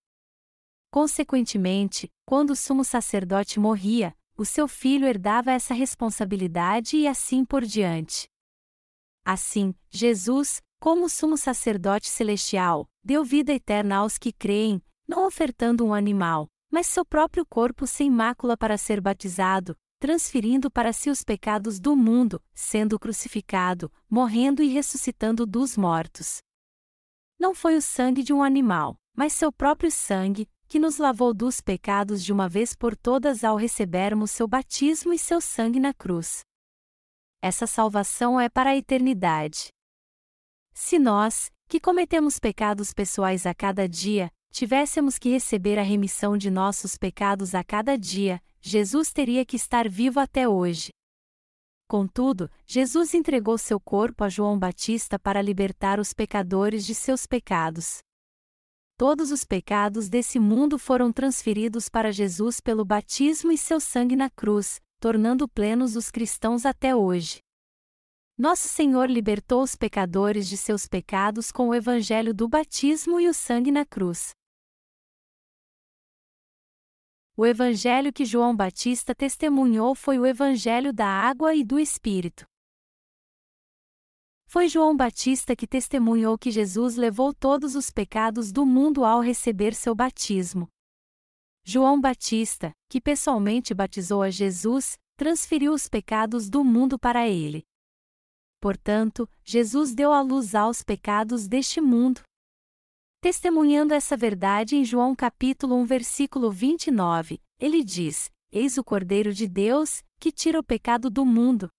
Consequentemente, 0.92 2.12
quando 2.26 2.52
o 2.52 2.56
sumo 2.56 2.84
sacerdote 2.84 3.60
morria, 3.60 4.16
o 4.36 4.44
seu 4.44 4.68
filho 4.68 5.06
herdava 5.06 5.52
essa 5.52 5.74
responsabilidade 5.74 6.98
e 6.98 7.08
assim 7.08 7.46
por 7.46 7.64
diante. 7.64 8.28
Assim, 9.24 9.76
Jesus, 9.90 10.62
como 10.80 11.10
sumo 11.10 11.38
sacerdote 11.38 12.10
celestial, 12.10 12.90
deu 13.04 13.24
vida 13.24 13.54
eterna 13.54 13.98
aos 13.98 14.18
que 14.18 14.32
creem, 14.32 14.82
não 15.08 15.28
ofertando 15.28 15.86
um 15.86 15.94
animal, 15.94 16.48
mas 16.72 16.88
seu 16.88 17.06
próprio 17.06 17.46
corpo 17.46 17.86
sem 17.86 18.10
mácula 18.10 18.56
para 18.56 18.78
ser 18.78 19.02
batizado, 19.02 19.76
transferindo 20.00 20.72
para 20.72 20.94
si 20.94 21.10
os 21.10 21.24
pecados 21.24 21.80
do 21.80 21.96
mundo, 21.96 22.42
sendo 22.54 22.98
crucificado, 22.98 23.92
morrendo 24.10 24.64
e 24.64 24.70
ressuscitando 24.70 25.46
dos 25.46 25.76
mortos. 25.76 26.42
Não 27.38 27.54
foi 27.54 27.76
o 27.76 27.82
sangue 27.82 28.24
de 28.24 28.32
um 28.32 28.42
animal, 28.42 28.98
mas 29.16 29.34
seu 29.34 29.52
próprio 29.52 29.92
sangue, 29.92 30.48
que 30.70 30.78
nos 30.78 31.00
lavou 31.00 31.34
dos 31.34 31.60
pecados 31.60 32.24
de 32.24 32.32
uma 32.32 32.48
vez 32.48 32.76
por 32.76 32.96
todas 32.96 33.44
ao 33.44 33.58
recebermos 33.58 34.30
seu 34.30 34.48
batismo 34.48 35.12
e 35.12 35.18
seu 35.18 35.42
sangue 35.42 35.80
na 35.80 35.96
cruz. 35.96 36.42
Essa 37.42 37.66
salvação 37.66 38.40
é 38.40 38.48
para 38.48 38.70
a 38.70 38.76
eternidade. 38.76 39.70
Se 40.72 41.00
nós, 41.00 41.52
que 41.68 41.80
cometemos 41.80 42.38
pecados 42.38 42.94
pessoais 42.94 43.48
a 43.48 43.54
cada 43.56 43.90
dia, 43.90 44.30
tivéssemos 44.52 45.18
que 45.18 45.30
receber 45.30 45.80
a 45.80 45.84
remissão 45.84 46.38
de 46.38 46.52
nossos 46.52 46.96
pecados 46.96 47.56
a 47.56 47.64
cada 47.64 47.98
dia, 47.98 48.40
Jesus 48.62 49.12
teria 49.12 49.44
que 49.44 49.56
estar 49.56 49.90
vivo 49.90 50.20
até 50.20 50.48
hoje. 50.48 50.92
Contudo, 51.88 52.48
Jesus 52.68 53.16
entregou 53.16 53.58
seu 53.58 53.80
corpo 53.80 54.24
a 54.24 54.30
João 54.30 54.60
Batista 54.60 55.18
para 55.18 55.42
libertar 55.42 56.00
os 56.00 56.14
pecadores 56.14 56.86
de 56.86 56.94
seus 56.94 57.26
pecados 57.26 58.04
todos 59.00 59.32
os 59.32 59.46
pecados 59.46 60.10
desse 60.10 60.38
mundo 60.38 60.78
foram 60.78 61.10
transferidos 61.10 61.88
para 61.88 62.12
Jesus 62.12 62.60
pelo 62.60 62.84
batismo 62.84 63.50
e 63.50 63.58
seu 63.58 63.80
sangue 63.80 64.14
na 64.14 64.30
cruz, 64.30 64.82
tornando 65.00 65.48
plenos 65.48 65.96
os 65.96 66.12
cristãos 66.12 66.66
até 66.66 66.94
hoje. 66.94 67.40
Nosso 68.38 68.68
Senhor 68.68 69.10
libertou 69.10 69.64
os 69.64 69.74
pecadores 69.74 70.50
de 70.50 70.58
seus 70.58 70.86
pecados 70.86 71.50
com 71.50 71.70
o 71.70 71.74
evangelho 71.74 72.34
do 72.34 72.46
batismo 72.50 73.22
e 73.22 73.30
o 73.30 73.34
sangue 73.34 73.72
na 73.72 73.86
cruz. 73.86 74.32
O 77.38 77.46
evangelho 77.46 78.12
que 78.12 78.26
João 78.26 78.54
Batista 78.54 79.16
testemunhou 79.16 79.96
foi 79.96 80.20
o 80.20 80.26
evangelho 80.26 80.92
da 80.92 81.08
água 81.08 81.56
e 81.56 81.64
do 81.64 81.80
Espírito. 81.80 82.46
Foi 84.52 84.68
João 84.68 84.98
Batista 84.98 85.56
que 85.56 85.68
testemunhou 85.68 86.36
que 86.36 86.50
Jesus 86.50 86.96
levou 86.96 87.32
todos 87.32 87.76
os 87.76 87.92
pecados 87.92 88.52
do 88.52 88.66
mundo 88.66 89.06
ao 89.06 89.22
receber 89.22 89.76
seu 89.76 89.94
batismo. 89.94 90.68
João 91.64 92.02
Batista, 92.02 92.72
que 92.90 93.00
pessoalmente 93.00 93.76
batizou 93.76 94.24
a 94.24 94.32
Jesus, 94.32 94.98
transferiu 95.16 95.72
os 95.72 95.88
pecados 95.88 96.50
do 96.50 96.64
mundo 96.64 96.98
para 96.98 97.30
ele. 97.30 97.62
Portanto, 98.60 99.30
Jesus 99.44 99.94
deu 99.94 100.12
a 100.12 100.20
luz 100.20 100.56
aos 100.56 100.82
pecados 100.82 101.48
deste 101.48 101.80
mundo. 101.80 102.24
Testemunhando 103.22 103.94
essa 103.94 104.18
verdade 104.18 104.76
em 104.76 104.84
João 104.84 105.16
capítulo 105.16 105.76
1 105.76 105.86
versículo 105.86 106.50
29, 106.50 107.40
ele 107.60 107.84
diz: 107.84 108.32
Eis 108.52 108.80
o 108.80 108.84
Cordeiro 108.84 109.32
de 109.32 109.48
Deus, 109.48 110.02
que 110.20 110.32
tira 110.32 110.60
o 110.60 110.64
pecado 110.64 111.08
do 111.08 111.24
mundo. 111.24 111.70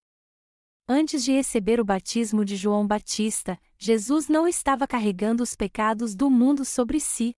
Antes 0.93 1.23
de 1.23 1.31
receber 1.31 1.79
o 1.79 1.85
batismo 1.85 2.45
de 2.45 2.57
João 2.57 2.85
Batista, 2.85 3.57
Jesus 3.79 4.27
não 4.27 4.49
estava 4.49 4.89
carregando 4.89 5.41
os 5.41 5.55
pecados 5.55 6.17
do 6.17 6.29
mundo 6.29 6.65
sobre 6.65 6.99
si. 6.99 7.33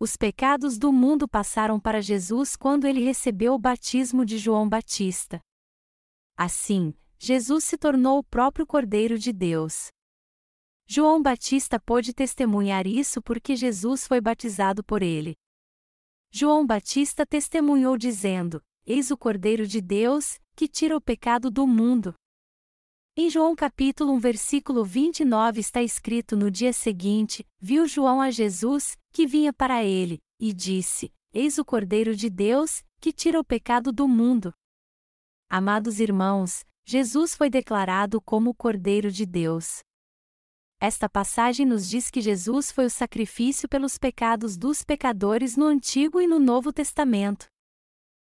Os 0.00 0.16
pecados 0.16 0.76
do 0.76 0.92
mundo 0.92 1.28
passaram 1.28 1.78
para 1.78 2.02
Jesus 2.02 2.56
quando 2.56 2.84
ele 2.84 3.00
recebeu 3.00 3.54
o 3.54 3.60
batismo 3.60 4.26
de 4.26 4.38
João 4.38 4.68
Batista. 4.68 5.40
Assim, 6.36 6.92
Jesus 7.16 7.62
se 7.62 7.78
tornou 7.78 8.18
o 8.18 8.24
próprio 8.24 8.66
Cordeiro 8.66 9.16
de 9.20 9.32
Deus. 9.32 9.92
João 10.84 11.22
Batista 11.22 11.78
pôde 11.78 12.12
testemunhar 12.12 12.88
isso 12.88 13.22
porque 13.22 13.54
Jesus 13.54 14.04
foi 14.04 14.20
batizado 14.20 14.82
por 14.82 15.00
ele. 15.00 15.36
João 16.32 16.66
Batista 16.66 17.24
testemunhou 17.24 17.96
dizendo: 17.96 18.60
Eis 18.84 19.12
o 19.12 19.16
Cordeiro 19.16 19.64
de 19.64 19.80
Deus, 19.80 20.40
que 20.56 20.66
tira 20.66 20.96
o 20.96 21.00
pecado 21.00 21.52
do 21.52 21.64
mundo. 21.64 22.16
Em 23.20 23.28
João 23.28 23.56
capítulo 23.56 24.12
1 24.12 24.20
versículo 24.20 24.84
29 24.84 25.58
está 25.58 25.82
escrito 25.82 26.36
no 26.36 26.48
dia 26.52 26.72
seguinte, 26.72 27.44
viu 27.60 27.84
João 27.84 28.20
a 28.20 28.30
Jesus, 28.30 28.96
que 29.12 29.26
vinha 29.26 29.52
para 29.52 29.82
ele, 29.82 30.20
e 30.38 30.52
disse, 30.52 31.12
Eis 31.34 31.58
o 31.58 31.64
Cordeiro 31.64 32.14
de 32.14 32.30
Deus, 32.30 32.80
que 33.00 33.12
tira 33.12 33.40
o 33.40 33.44
pecado 33.44 33.90
do 33.90 34.06
mundo. 34.06 34.54
Amados 35.50 35.98
irmãos, 35.98 36.62
Jesus 36.86 37.34
foi 37.34 37.50
declarado 37.50 38.20
como 38.20 38.50
o 38.50 38.54
Cordeiro 38.54 39.10
de 39.10 39.26
Deus. 39.26 39.80
Esta 40.80 41.08
passagem 41.08 41.66
nos 41.66 41.88
diz 41.88 42.12
que 42.12 42.20
Jesus 42.20 42.70
foi 42.70 42.84
o 42.84 42.90
sacrifício 42.90 43.68
pelos 43.68 43.98
pecados 43.98 44.56
dos 44.56 44.84
pecadores 44.84 45.56
no 45.56 45.66
Antigo 45.66 46.20
e 46.20 46.28
no 46.28 46.38
Novo 46.38 46.72
Testamento. 46.72 47.48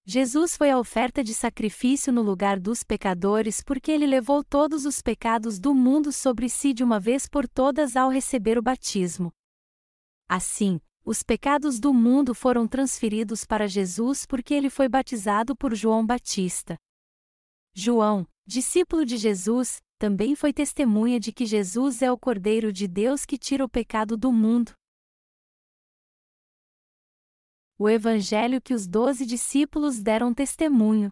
Jesus 0.05 0.57
foi 0.57 0.71
a 0.71 0.79
oferta 0.79 1.23
de 1.23 1.35
sacrifício 1.35 2.13
no 2.13 2.23
lugar 2.23 2.59
dos 2.59 2.83
pecadores 2.83 3.63
porque 3.63 3.93
ele 3.93 4.07
levou 4.07 4.43
todos 4.43 4.87
os 4.87 5.03
pecados 5.03 5.59
do 5.59 5.75
mundo 5.75 6.11
sobre 6.11 6.49
si 6.49 6.73
de 6.73 6.83
uma 6.83 6.99
vez 6.99 7.29
por 7.29 7.47
todas 7.47 7.97
ao 7.97 8.09
receber 8.09 8.59
o 8.59 8.63
batismo. 8.63 9.31
Assim, 10.29 10.81
os 11.05 11.23
pecados 11.23 11.79
do 11.79 11.93
mundo 11.93 12.35
foram 12.35 12.67
transferidos 12.67 13.45
para 13.45 13.69
Jesus 13.69 14.25
porque 14.25 14.55
ele 14.55 14.71
foi 14.71 14.89
batizado 14.89 15.55
por 15.55 15.75
João 15.75 16.05
Batista. 16.05 16.77
João, 17.75 18.27
discípulo 18.47 19.05
de 19.05 19.17
Jesus, 19.17 19.81
também 19.99 20.35
foi 20.35 20.53
testemunha 20.53 21.21
de 21.21 21.31
que 21.31 21.45
Jesus 21.45 22.01
é 22.01 22.11
o 22.11 22.19
Cordeiro 22.19 22.73
de 22.73 22.89
Deus 22.89 23.25
que 23.27 23.37
tira 23.37 23.65
o 23.65 23.69
pecado 23.69 24.17
do 24.17 24.33
mundo 24.33 24.73
o 27.81 27.89
evangelho 27.89 28.61
que 28.61 28.75
os 28.75 28.87
doze 28.87 29.25
discípulos 29.25 30.03
deram 30.03 30.35
testemunho. 30.35 31.11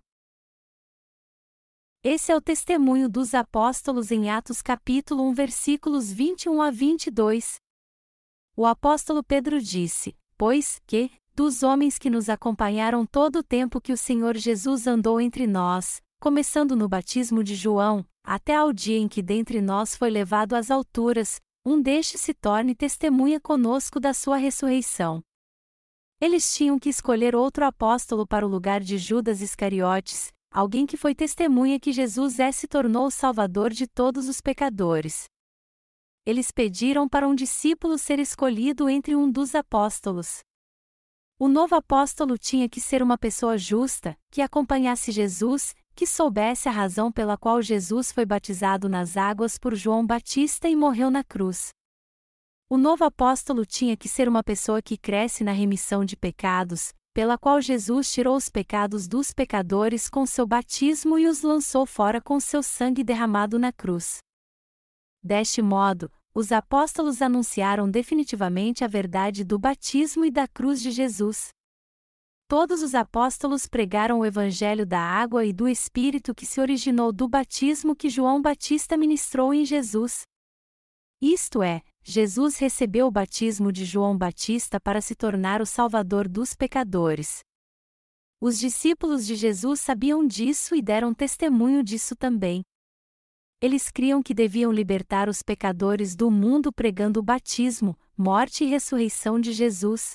Esse 2.05 2.31
é 2.31 2.37
o 2.37 2.43
testemunho 2.43 3.09
dos 3.09 3.33
apóstolos 3.33 4.11
em 4.11 4.29
Atos 4.29 4.61
capítulo 4.61 5.27
1 5.31 5.33
versículos 5.33 6.13
21 6.13 6.61
a 6.61 6.71
22. 6.71 7.57
O 8.55 8.67
apóstolo 8.67 9.25
Pedro 9.25 9.63
disse: 9.63 10.15
Pois 10.37 10.79
que, 10.87 11.11
dos 11.35 11.63
homens 11.63 11.97
que 11.97 12.11
nos 12.11 12.29
acompanharam 12.29 13.07
todo 13.07 13.37
o 13.37 13.43
tempo 13.43 13.81
que 13.81 13.93
o 13.93 13.97
Senhor 13.97 14.37
Jesus 14.37 14.87
andou 14.87 15.19
entre 15.19 15.47
nós, 15.47 16.03
começando 16.21 16.77
no 16.77 16.87
batismo 16.87 17.43
de 17.43 17.55
João, 17.55 18.05
até 18.23 18.55
ao 18.57 18.75
dia 18.75 18.99
em 18.99 19.09
que 19.09 19.23
dentre 19.23 19.63
nós 19.63 19.97
foi 19.97 20.11
levado 20.11 20.53
às 20.53 20.71
alturas, 20.71 21.41
um 21.65 21.81
destes 21.81 22.21
se 22.21 22.35
torne 22.35 22.75
testemunha 22.75 23.41
conosco 23.41 23.99
da 23.99 24.13
sua 24.13 24.37
ressurreição. 24.37 25.23
Eles 26.21 26.53
tinham 26.53 26.81
que 26.81 26.89
escolher 26.89 27.37
outro 27.37 27.65
apóstolo 27.65 28.27
para 28.27 28.45
o 28.45 28.49
lugar 28.49 28.81
de 28.81 28.99
Judas 28.99 29.41
Iscariotes, 29.41 30.33
alguém 30.51 30.85
que 30.85 30.97
foi 30.97 31.15
testemunha 31.15 31.79
que 31.79 31.93
Jesus 31.93 32.41
é 32.41 32.51
se 32.51 32.67
tornou 32.67 33.07
o 33.07 33.11
Salvador 33.11 33.71
de 33.71 33.87
todos 33.87 34.29
os 34.29 34.41
pecadores. 34.41 35.27
Eles 36.27 36.51
pediram 36.51 37.09
para 37.09 37.29
um 37.29 37.37
discípulo 37.37 37.97
ser 37.97 38.19
escolhido 38.19 38.89
entre 38.89 39.15
um 39.15 39.31
dos 39.31 39.55
apóstolos. 39.55 40.41
O 41.39 41.47
novo 41.47 41.77
apóstolo 41.77 42.37
tinha 42.37 42.69
que 42.69 42.81
ser 42.81 43.01
uma 43.01 43.17
pessoa 43.17 43.57
justa, 43.57 44.19
que 44.29 44.43
acompanhasse 44.43 45.13
Jesus, 45.13 45.73
que 45.95 46.05
soubesse 46.05 46.69
a 46.69 46.73
razão 46.73 47.13
pela 47.13 47.39
qual 47.39 47.63
Jesus 47.63 48.11
foi 48.11 48.27
batizado 48.27 48.89
nas 48.89 49.17
águas 49.17 49.57
por 49.57 49.73
João 49.77 50.05
Batista 50.05 50.69
e 50.69 50.75
morreu 50.75 51.13
na 51.13 51.23
cruz. 51.23 51.71
O 52.71 52.77
novo 52.77 53.03
apóstolo 53.03 53.65
tinha 53.65 53.97
que 53.97 54.11
ser 54.11 54.29
uma 54.29 54.45
pessoa 54.45 54.83
que 54.83 54.99
cresce 54.99 55.43
na 55.43 55.53
remissão 55.53 56.05
de 56.05 56.15
pecados, 56.15 56.93
pela 57.15 57.39
qual 57.39 57.63
Jesus 57.63 58.13
tirou 58.13 58.37
os 58.37 58.51
pecados 58.51 59.09
dos 59.09 59.33
pecadores 59.33 60.11
com 60.11 60.27
seu 60.27 60.47
batismo 60.47 61.19
e 61.19 61.27
os 61.27 61.41
lançou 61.41 61.87
fora 61.87 62.21
com 62.21 62.39
seu 62.39 62.63
sangue 62.63 63.03
derramado 63.03 63.59
na 63.59 63.73
cruz. 63.73 64.19
Deste 65.23 65.63
modo, 65.63 66.13
os 66.35 66.53
apóstolos 66.53 67.23
anunciaram 67.23 67.91
definitivamente 67.91 68.85
a 68.85 68.87
verdade 68.87 69.45
do 69.45 69.59
batismo 69.59 70.27
e 70.27 70.31
da 70.31 70.47
cruz 70.47 70.83
de 70.83 70.91
Jesus. 70.91 71.49
Todos 72.47 72.83
os 72.83 72.95
apóstolos 72.95 73.67
pregaram 73.67 74.19
o 74.19 74.27
evangelho 74.27 74.85
da 74.85 75.01
água 75.01 75.43
e 75.43 75.55
do 75.55 75.67
Espírito 75.67 76.35
que 76.35 76.45
se 76.45 76.61
originou 76.61 77.13
do 77.13 77.27
batismo 77.27 77.97
que 77.97 78.11
João 78.11 78.43
Batista 78.43 78.95
ministrou 78.95 79.55
em 79.55 79.65
Jesus. 79.65 80.27
Isto 81.21 81.65
é, 81.65 81.83
Jesus 82.11 82.57
recebeu 82.57 83.07
o 83.07 83.11
batismo 83.11 83.71
de 83.71 83.85
João 83.85 84.17
Batista 84.17 84.81
para 84.81 84.99
se 84.99 85.15
tornar 85.15 85.61
o 85.61 85.67
Salvador 85.67 86.27
dos 86.27 86.55
pecadores. 86.55 87.41
Os 88.41 88.59
discípulos 88.59 89.27
de 89.27 89.37
Jesus 89.37 89.79
sabiam 89.79 90.27
disso 90.27 90.75
e 90.75 90.81
deram 90.81 91.13
testemunho 91.13 91.85
disso 91.85 92.17
também. 92.17 92.63
Eles 93.61 93.91
criam 93.91 94.23
que 94.23 94.33
deviam 94.33 94.73
libertar 94.73 95.29
os 95.29 95.43
pecadores 95.43 96.17
do 96.17 96.31
mundo 96.31 96.73
pregando 96.73 97.21
o 97.21 97.23
batismo, 97.23 97.95
morte 98.17 98.65
e 98.65 98.69
ressurreição 98.69 99.39
de 99.39 99.53
Jesus. 99.53 100.15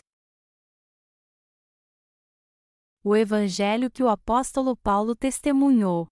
O 3.03 3.15
Evangelho 3.15 3.91
que 3.91 4.01
o 4.01 4.09
apóstolo 4.09 4.75
Paulo 4.77 5.15
testemunhou. 5.15 6.07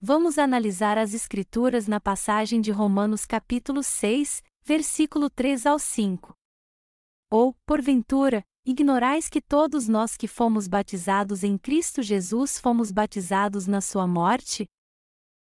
Vamos 0.00 0.38
analisar 0.38 0.98
as 0.98 1.14
Escrituras 1.14 1.88
na 1.88 1.98
passagem 1.98 2.60
de 2.60 2.70
Romanos 2.70 3.24
capítulo 3.24 3.82
6, 3.82 4.42
versículo 4.62 5.30
3 5.30 5.64
ao 5.64 5.78
5. 5.78 6.34
Ou, 7.30 7.56
porventura, 7.64 8.44
ignorais 8.66 9.30
que 9.30 9.40
todos 9.40 9.88
nós 9.88 10.14
que 10.14 10.28
fomos 10.28 10.68
batizados 10.68 11.42
em 11.42 11.56
Cristo 11.56 12.02
Jesus 12.02 12.58
fomos 12.58 12.92
batizados 12.92 13.66
na 13.66 13.80
sua 13.80 14.06
morte? 14.06 14.66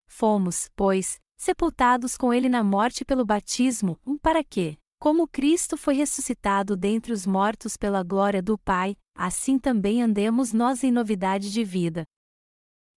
Fomos, 0.07 0.69
pois, 0.75 1.19
sepultados 1.37 2.17
com 2.17 2.33
ele 2.33 2.49
na 2.49 2.63
morte 2.63 3.05
pelo 3.05 3.23
batismo, 3.23 3.99
um 4.03 4.17
para 4.17 4.43
quê? 4.43 4.75
Como 4.99 5.27
Cristo 5.27 5.77
foi 5.77 5.93
ressuscitado 5.93 6.75
dentre 6.75 7.13
os 7.13 7.27
mortos 7.27 7.77
pela 7.77 8.01
glória 8.01 8.41
do 8.41 8.57
Pai, 8.57 8.97
assim 9.15 9.59
também 9.59 10.01
andemos 10.01 10.51
nós 10.51 10.83
em 10.83 10.91
novidade 10.91 11.51
de 11.51 11.63
vida. 11.63 12.07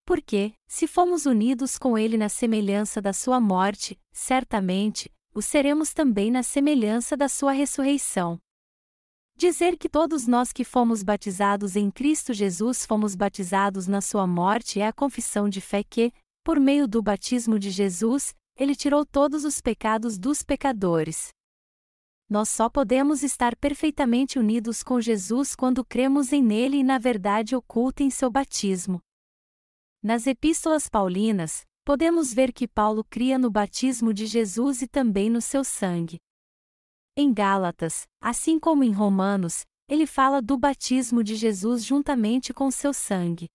Porque, 0.05 0.53
se 0.67 0.85
fomos 0.85 1.25
unidos 1.25 1.79
com 1.79 1.97
Ele 1.97 2.15
na 2.15 2.29
semelhança 2.29 3.01
da 3.01 3.11
Sua 3.11 3.39
morte, 3.39 3.99
certamente, 4.11 5.11
o 5.33 5.41
seremos 5.41 5.93
também 5.93 6.29
na 6.29 6.43
semelhança 6.43 7.17
da 7.17 7.27
Sua 7.27 7.51
ressurreição. 7.51 8.39
Dizer 9.35 9.77
que 9.77 9.89
todos 9.89 10.27
nós 10.27 10.53
que 10.53 10.63
fomos 10.63 11.03
batizados 11.03 11.75
em 11.75 11.91
Cristo 11.91 12.33
Jesus 12.33 12.85
fomos 12.85 13.15
batizados 13.15 13.85
na 13.87 13.99
Sua 13.99 14.25
morte 14.25 14.79
é 14.79 14.87
a 14.87 14.93
confissão 14.93 15.49
de 15.49 15.59
fé 15.59 15.83
que, 15.83 16.13
por 16.41 16.59
meio 16.59 16.87
do 16.87 17.01
batismo 17.01 17.59
de 17.59 17.69
Jesus, 17.69 18.33
Ele 18.55 18.75
tirou 18.75 19.05
todos 19.05 19.43
os 19.43 19.59
pecados 19.59 20.17
dos 20.17 20.41
pecadores. 20.41 21.29
Nós 22.29 22.47
só 22.47 22.69
podemos 22.69 23.23
estar 23.23 23.55
perfeitamente 23.55 24.39
unidos 24.39 24.81
com 24.81 25.01
Jesus 25.01 25.55
quando 25.55 25.83
cremos 25.83 26.31
em 26.31 26.41
Nele 26.41 26.77
e 26.77 26.83
na 26.83 26.97
verdade 26.97 27.55
oculta 27.55 28.03
em 28.03 28.09
seu 28.09 28.29
batismo. 28.31 29.01
Nas 30.05 30.27
epístolas 30.27 30.87
paulinas, 30.87 31.65
podemos 31.83 32.31
ver 32.31 32.53
que 32.53 32.67
Paulo 32.67 33.03
cria 33.03 33.39
no 33.39 33.49
batismo 33.49 34.13
de 34.13 34.27
Jesus 34.27 34.83
e 34.83 34.87
também 34.87 35.31
no 35.31 35.41
seu 35.41 35.63
sangue. 35.63 36.19
Em 37.17 37.33
Gálatas, 37.33 38.03
assim 38.21 38.59
como 38.59 38.83
em 38.83 38.91
Romanos, 38.91 39.65
ele 39.89 40.05
fala 40.05 40.43
do 40.43 40.59
batismo 40.59 41.23
de 41.23 41.35
Jesus 41.35 41.83
juntamente 41.83 42.53
com 42.53 42.69
seu 42.69 42.93
sangue. 42.93 43.47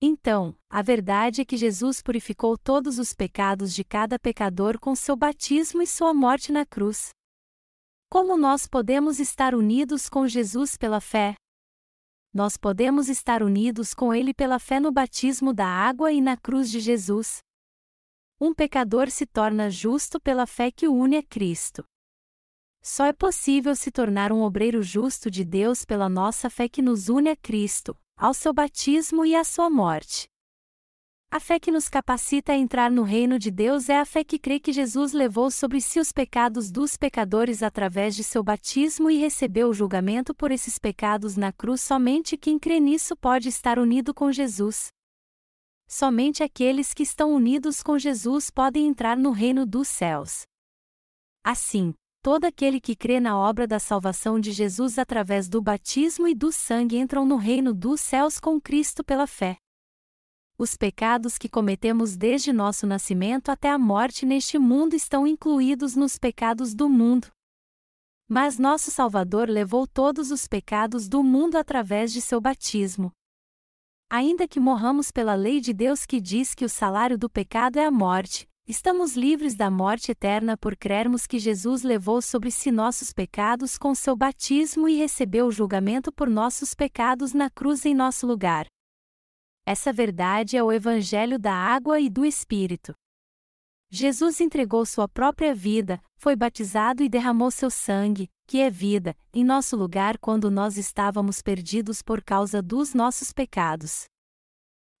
Então, 0.00 0.56
a 0.70 0.80
verdade 0.80 1.42
é 1.42 1.44
que 1.44 1.58
Jesus 1.58 2.00
purificou 2.00 2.56
todos 2.56 2.98
os 2.98 3.12
pecados 3.12 3.74
de 3.74 3.84
cada 3.84 4.18
pecador 4.18 4.80
com 4.80 4.94
seu 4.94 5.14
batismo 5.14 5.82
e 5.82 5.86
sua 5.86 6.14
morte 6.14 6.50
na 6.50 6.64
cruz. 6.64 7.10
Como 8.08 8.38
nós 8.38 8.66
podemos 8.66 9.20
estar 9.20 9.54
unidos 9.54 10.08
com 10.08 10.26
Jesus 10.26 10.78
pela 10.78 11.02
fé? 11.02 11.34
Nós 12.32 12.56
podemos 12.56 13.08
estar 13.08 13.42
unidos 13.42 13.92
com 13.92 14.14
Ele 14.14 14.32
pela 14.32 14.58
fé 14.58 14.78
no 14.78 14.92
batismo 14.92 15.52
da 15.52 15.66
água 15.66 16.12
e 16.12 16.20
na 16.20 16.36
cruz 16.36 16.70
de 16.70 16.78
Jesus. 16.78 17.38
Um 18.40 18.54
pecador 18.54 19.10
se 19.10 19.26
torna 19.26 19.68
justo 19.68 20.20
pela 20.20 20.46
fé 20.46 20.70
que 20.70 20.86
o 20.86 20.94
une 20.94 21.16
a 21.16 21.22
Cristo. 21.22 21.84
Só 22.82 23.04
é 23.04 23.12
possível 23.12 23.76
se 23.76 23.90
tornar 23.90 24.32
um 24.32 24.42
obreiro 24.42 24.82
justo 24.82 25.30
de 25.30 25.44
Deus 25.44 25.84
pela 25.84 26.08
nossa 26.08 26.48
fé 26.48 26.68
que 26.68 26.80
nos 26.80 27.08
une 27.08 27.28
a 27.30 27.36
Cristo, 27.36 27.94
ao 28.16 28.32
seu 28.32 28.52
batismo 28.52 29.24
e 29.26 29.34
à 29.34 29.44
sua 29.44 29.68
morte. 29.68 30.28
A 31.32 31.38
fé 31.38 31.60
que 31.60 31.70
nos 31.70 31.88
capacita 31.88 32.50
a 32.52 32.56
entrar 32.56 32.90
no 32.90 33.04
reino 33.04 33.38
de 33.38 33.52
Deus 33.52 33.88
é 33.88 34.00
a 34.00 34.04
fé 34.04 34.24
que 34.24 34.36
crê 34.36 34.58
que 34.58 34.72
Jesus 34.72 35.12
levou 35.12 35.48
sobre 35.48 35.80
si 35.80 36.00
os 36.00 36.10
pecados 36.10 36.72
dos 36.72 36.96
pecadores 36.96 37.62
através 37.62 38.16
de 38.16 38.24
seu 38.24 38.42
batismo 38.42 39.08
e 39.08 39.16
recebeu 39.16 39.68
o 39.68 39.72
julgamento 39.72 40.34
por 40.34 40.50
esses 40.50 40.76
pecados 40.76 41.36
na 41.36 41.52
cruz. 41.52 41.82
Somente 41.82 42.36
quem 42.36 42.58
crê 42.58 42.80
nisso 42.80 43.14
pode 43.14 43.48
estar 43.48 43.78
unido 43.78 44.12
com 44.12 44.32
Jesus. 44.32 44.88
Somente 45.86 46.42
aqueles 46.42 46.92
que 46.92 47.04
estão 47.04 47.32
unidos 47.32 47.80
com 47.80 47.96
Jesus 47.96 48.50
podem 48.50 48.88
entrar 48.88 49.16
no 49.16 49.30
reino 49.30 49.64
dos 49.64 49.86
céus. 49.86 50.42
Assim, 51.44 51.94
todo 52.22 52.44
aquele 52.44 52.80
que 52.80 52.96
crê 52.96 53.20
na 53.20 53.38
obra 53.38 53.68
da 53.68 53.78
salvação 53.78 54.40
de 54.40 54.50
Jesus 54.50 54.98
através 54.98 55.48
do 55.48 55.62
batismo 55.62 56.26
e 56.26 56.34
do 56.34 56.50
sangue 56.50 56.96
entram 56.96 57.24
no 57.24 57.36
reino 57.36 57.72
dos 57.72 58.00
céus 58.00 58.40
com 58.40 58.60
Cristo 58.60 59.04
pela 59.04 59.28
fé 59.28 59.60
os 60.60 60.76
pecados 60.76 61.38
que 61.38 61.48
cometemos 61.48 62.18
desde 62.18 62.52
nosso 62.52 62.86
nascimento 62.86 63.48
até 63.48 63.70
a 63.70 63.78
morte 63.78 64.26
neste 64.26 64.58
mundo 64.58 64.94
estão 64.94 65.26
incluídos 65.26 65.96
nos 65.96 66.18
pecados 66.18 66.74
do 66.74 66.86
mundo. 66.86 67.28
Mas 68.28 68.58
nosso 68.58 68.90
Salvador 68.90 69.48
levou 69.48 69.86
todos 69.86 70.30
os 70.30 70.46
pecados 70.46 71.08
do 71.08 71.22
mundo 71.22 71.56
através 71.56 72.12
de 72.12 72.20
seu 72.20 72.42
batismo. 72.42 73.10
Ainda 74.10 74.46
que 74.46 74.60
morramos 74.60 75.10
pela 75.10 75.34
lei 75.34 75.62
de 75.62 75.72
Deus 75.72 76.04
que 76.04 76.20
diz 76.20 76.54
que 76.54 76.66
o 76.66 76.68
salário 76.68 77.16
do 77.16 77.30
pecado 77.30 77.78
é 77.78 77.86
a 77.86 77.90
morte, 77.90 78.46
estamos 78.68 79.16
livres 79.16 79.54
da 79.54 79.70
morte 79.70 80.12
eterna 80.12 80.58
por 80.58 80.76
crermos 80.76 81.26
que 81.26 81.38
Jesus 81.38 81.82
levou 81.82 82.20
sobre 82.20 82.50
si 82.50 82.70
nossos 82.70 83.14
pecados 83.14 83.78
com 83.78 83.94
seu 83.94 84.14
batismo 84.14 84.86
e 84.90 84.96
recebeu 84.98 85.46
o 85.46 85.50
julgamento 85.50 86.12
por 86.12 86.28
nossos 86.28 86.74
pecados 86.74 87.32
na 87.32 87.48
cruz 87.48 87.86
em 87.86 87.94
nosso 87.94 88.26
lugar. 88.26 88.66
Essa 89.70 89.92
verdade 89.92 90.56
é 90.56 90.62
o 90.64 90.72
Evangelho 90.72 91.38
da 91.38 91.54
água 91.54 92.00
e 92.00 92.10
do 92.10 92.24
Espírito. 92.24 92.92
Jesus 93.88 94.40
entregou 94.40 94.84
sua 94.84 95.06
própria 95.06 95.54
vida, 95.54 96.02
foi 96.16 96.34
batizado 96.34 97.04
e 97.04 97.08
derramou 97.08 97.52
seu 97.52 97.70
sangue, 97.70 98.28
que 98.48 98.58
é 98.58 98.68
vida, 98.68 99.16
em 99.32 99.44
nosso 99.44 99.76
lugar 99.76 100.18
quando 100.18 100.50
nós 100.50 100.76
estávamos 100.76 101.40
perdidos 101.40 102.02
por 102.02 102.20
causa 102.20 102.60
dos 102.60 102.94
nossos 102.94 103.32
pecados. 103.32 104.06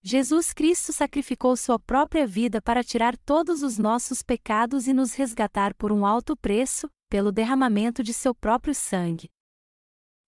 Jesus 0.04 0.52
Cristo 0.52 0.92
sacrificou 0.92 1.56
sua 1.56 1.80
própria 1.80 2.24
vida 2.24 2.62
para 2.62 2.84
tirar 2.84 3.16
todos 3.16 3.64
os 3.64 3.76
nossos 3.76 4.22
pecados 4.22 4.86
e 4.86 4.92
nos 4.92 5.14
resgatar 5.14 5.74
por 5.74 5.90
um 5.90 6.06
alto 6.06 6.36
preço, 6.36 6.88
pelo 7.08 7.32
derramamento 7.32 8.04
de 8.04 8.14
seu 8.14 8.32
próprio 8.32 8.72
sangue. 8.72 9.28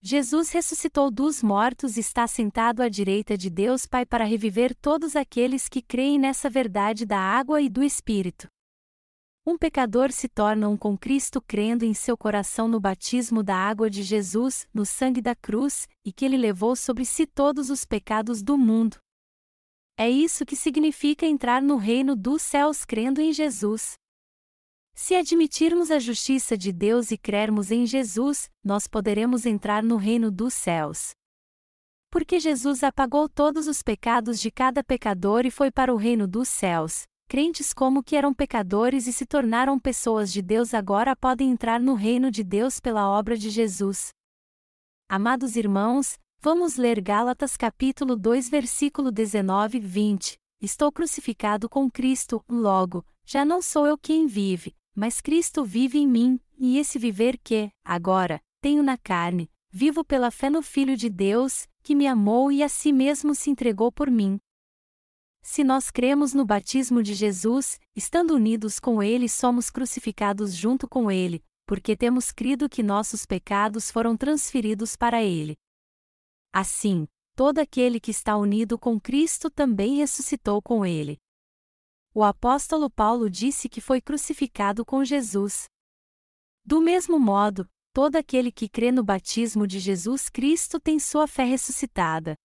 Jesus 0.04 0.50
ressuscitou 0.50 1.12
dos 1.12 1.44
mortos 1.44 1.96
e 1.96 2.00
está 2.00 2.26
sentado 2.26 2.82
à 2.82 2.88
direita 2.88 3.38
de 3.38 3.48
Deus 3.48 3.86
Pai 3.86 4.04
para 4.04 4.24
reviver 4.24 4.74
todos 4.74 5.14
aqueles 5.14 5.68
que 5.68 5.80
creem 5.80 6.18
nessa 6.18 6.50
verdade 6.50 7.06
da 7.06 7.20
água 7.20 7.62
e 7.62 7.68
do 7.68 7.84
Espírito. 7.84 8.48
Um 9.46 9.56
pecador 9.56 10.10
se 10.10 10.28
torna 10.28 10.68
um 10.68 10.76
com 10.76 10.98
Cristo 10.98 11.40
crendo 11.40 11.84
em 11.84 11.94
seu 11.94 12.16
coração 12.16 12.66
no 12.66 12.80
batismo 12.80 13.44
da 13.44 13.56
água 13.56 13.88
de 13.88 14.02
Jesus, 14.02 14.66
no 14.74 14.84
sangue 14.84 15.20
da 15.20 15.36
cruz, 15.36 15.86
e 16.04 16.12
que 16.12 16.24
ele 16.24 16.36
levou 16.36 16.74
sobre 16.74 17.04
si 17.04 17.24
todos 17.24 17.70
os 17.70 17.84
pecados 17.84 18.42
do 18.42 18.58
mundo. 18.58 18.96
É 19.96 20.10
isso 20.10 20.44
que 20.44 20.56
significa 20.56 21.24
entrar 21.26 21.62
no 21.62 21.76
reino 21.76 22.16
dos 22.16 22.42
céus 22.42 22.84
crendo 22.84 23.20
em 23.20 23.32
Jesus. 23.32 23.94
Se 24.94 25.14
admitirmos 25.14 25.90
a 25.90 25.98
justiça 25.98 26.56
de 26.56 26.72
Deus 26.72 27.10
e 27.10 27.18
crermos 27.18 27.70
em 27.70 27.86
Jesus, 27.86 28.48
nós 28.62 28.86
poderemos 28.86 29.46
entrar 29.46 29.82
no 29.82 29.96
reino 29.96 30.30
dos 30.30 30.54
céus. 30.54 31.10
Porque 32.10 32.38
Jesus 32.38 32.82
apagou 32.84 33.28
todos 33.28 33.66
os 33.66 33.82
pecados 33.82 34.38
de 34.38 34.50
cada 34.50 34.84
pecador 34.84 35.46
e 35.46 35.50
foi 35.50 35.70
para 35.70 35.92
o 35.92 35.96
reino 35.96 36.28
dos 36.28 36.48
céus. 36.48 37.04
Crentes 37.26 37.72
como 37.72 38.02
que 38.02 38.14
eram 38.14 38.34
pecadores 38.34 39.06
e 39.06 39.12
se 39.12 39.24
tornaram 39.24 39.78
pessoas 39.78 40.30
de 40.30 40.42
Deus 40.42 40.74
agora 40.74 41.16
podem 41.16 41.50
entrar 41.50 41.80
no 41.80 41.94
reino 41.94 42.30
de 42.30 42.44
Deus 42.44 42.78
pela 42.78 43.08
obra 43.08 43.38
de 43.38 43.48
Jesus. 43.48 44.10
Amados 45.08 45.56
irmãos, 45.56 46.18
vamos 46.38 46.76
ler 46.76 47.00
Gálatas 47.00 47.56
capítulo 47.56 48.16
2 48.16 48.50
versículo 48.50 49.10
19 49.10 49.78
e 49.78 49.80
20. 49.80 50.36
Estou 50.60 50.92
crucificado 50.92 51.68
com 51.68 51.90
Cristo, 51.90 52.44
logo, 52.46 53.04
já 53.24 53.44
não 53.44 53.62
sou 53.62 53.86
eu 53.86 53.96
quem 53.96 54.26
vive, 54.26 54.76
mas 54.94 55.20
Cristo 55.20 55.64
vive 55.64 55.98
em 55.98 56.06
mim, 56.06 56.40
e 56.58 56.78
esse 56.78 56.98
viver 56.98 57.38
que, 57.38 57.70
agora, 57.84 58.40
tenho 58.60 58.82
na 58.82 58.96
carne, 58.96 59.50
vivo 59.70 60.04
pela 60.04 60.30
fé 60.30 60.50
no 60.50 60.62
Filho 60.62 60.96
de 60.96 61.08
Deus, 61.08 61.66
que 61.82 61.94
me 61.94 62.06
amou 62.06 62.52
e 62.52 62.62
a 62.62 62.68
si 62.68 62.92
mesmo 62.92 63.34
se 63.34 63.50
entregou 63.50 63.90
por 63.90 64.10
mim. 64.10 64.38
Se 65.42 65.64
nós 65.64 65.90
cremos 65.90 66.32
no 66.32 66.44
batismo 66.44 67.02
de 67.02 67.14
Jesus, 67.14 67.80
estando 67.96 68.34
unidos 68.34 68.78
com 68.78 69.02
Ele, 69.02 69.28
somos 69.28 69.70
crucificados 69.70 70.54
junto 70.54 70.86
com 70.86 71.10
Ele, 71.10 71.42
porque 71.66 71.96
temos 71.96 72.30
crido 72.30 72.68
que 72.68 72.82
nossos 72.82 73.26
pecados 73.26 73.90
foram 73.90 74.16
transferidos 74.16 74.94
para 74.94 75.22
Ele. 75.22 75.56
Assim, 76.52 77.08
todo 77.34 77.58
aquele 77.58 77.98
que 77.98 78.10
está 78.10 78.36
unido 78.36 78.78
com 78.78 79.00
Cristo 79.00 79.50
também 79.50 79.96
ressuscitou 79.96 80.62
com 80.62 80.86
Ele. 80.86 81.18
O 82.14 82.22
apóstolo 82.22 82.90
Paulo 82.90 83.30
disse 83.30 83.70
que 83.70 83.80
foi 83.80 84.00
crucificado 84.00 84.84
com 84.84 85.02
Jesus. 85.02 85.64
Do 86.62 86.80
mesmo 86.80 87.18
modo, 87.18 87.66
todo 87.90 88.16
aquele 88.16 88.52
que 88.52 88.68
crê 88.68 88.92
no 88.92 89.02
batismo 89.02 89.66
de 89.66 89.78
Jesus 89.78 90.28
Cristo 90.28 90.78
tem 90.78 90.98
sua 90.98 91.26
fé 91.26 91.44
ressuscitada. 91.44 92.36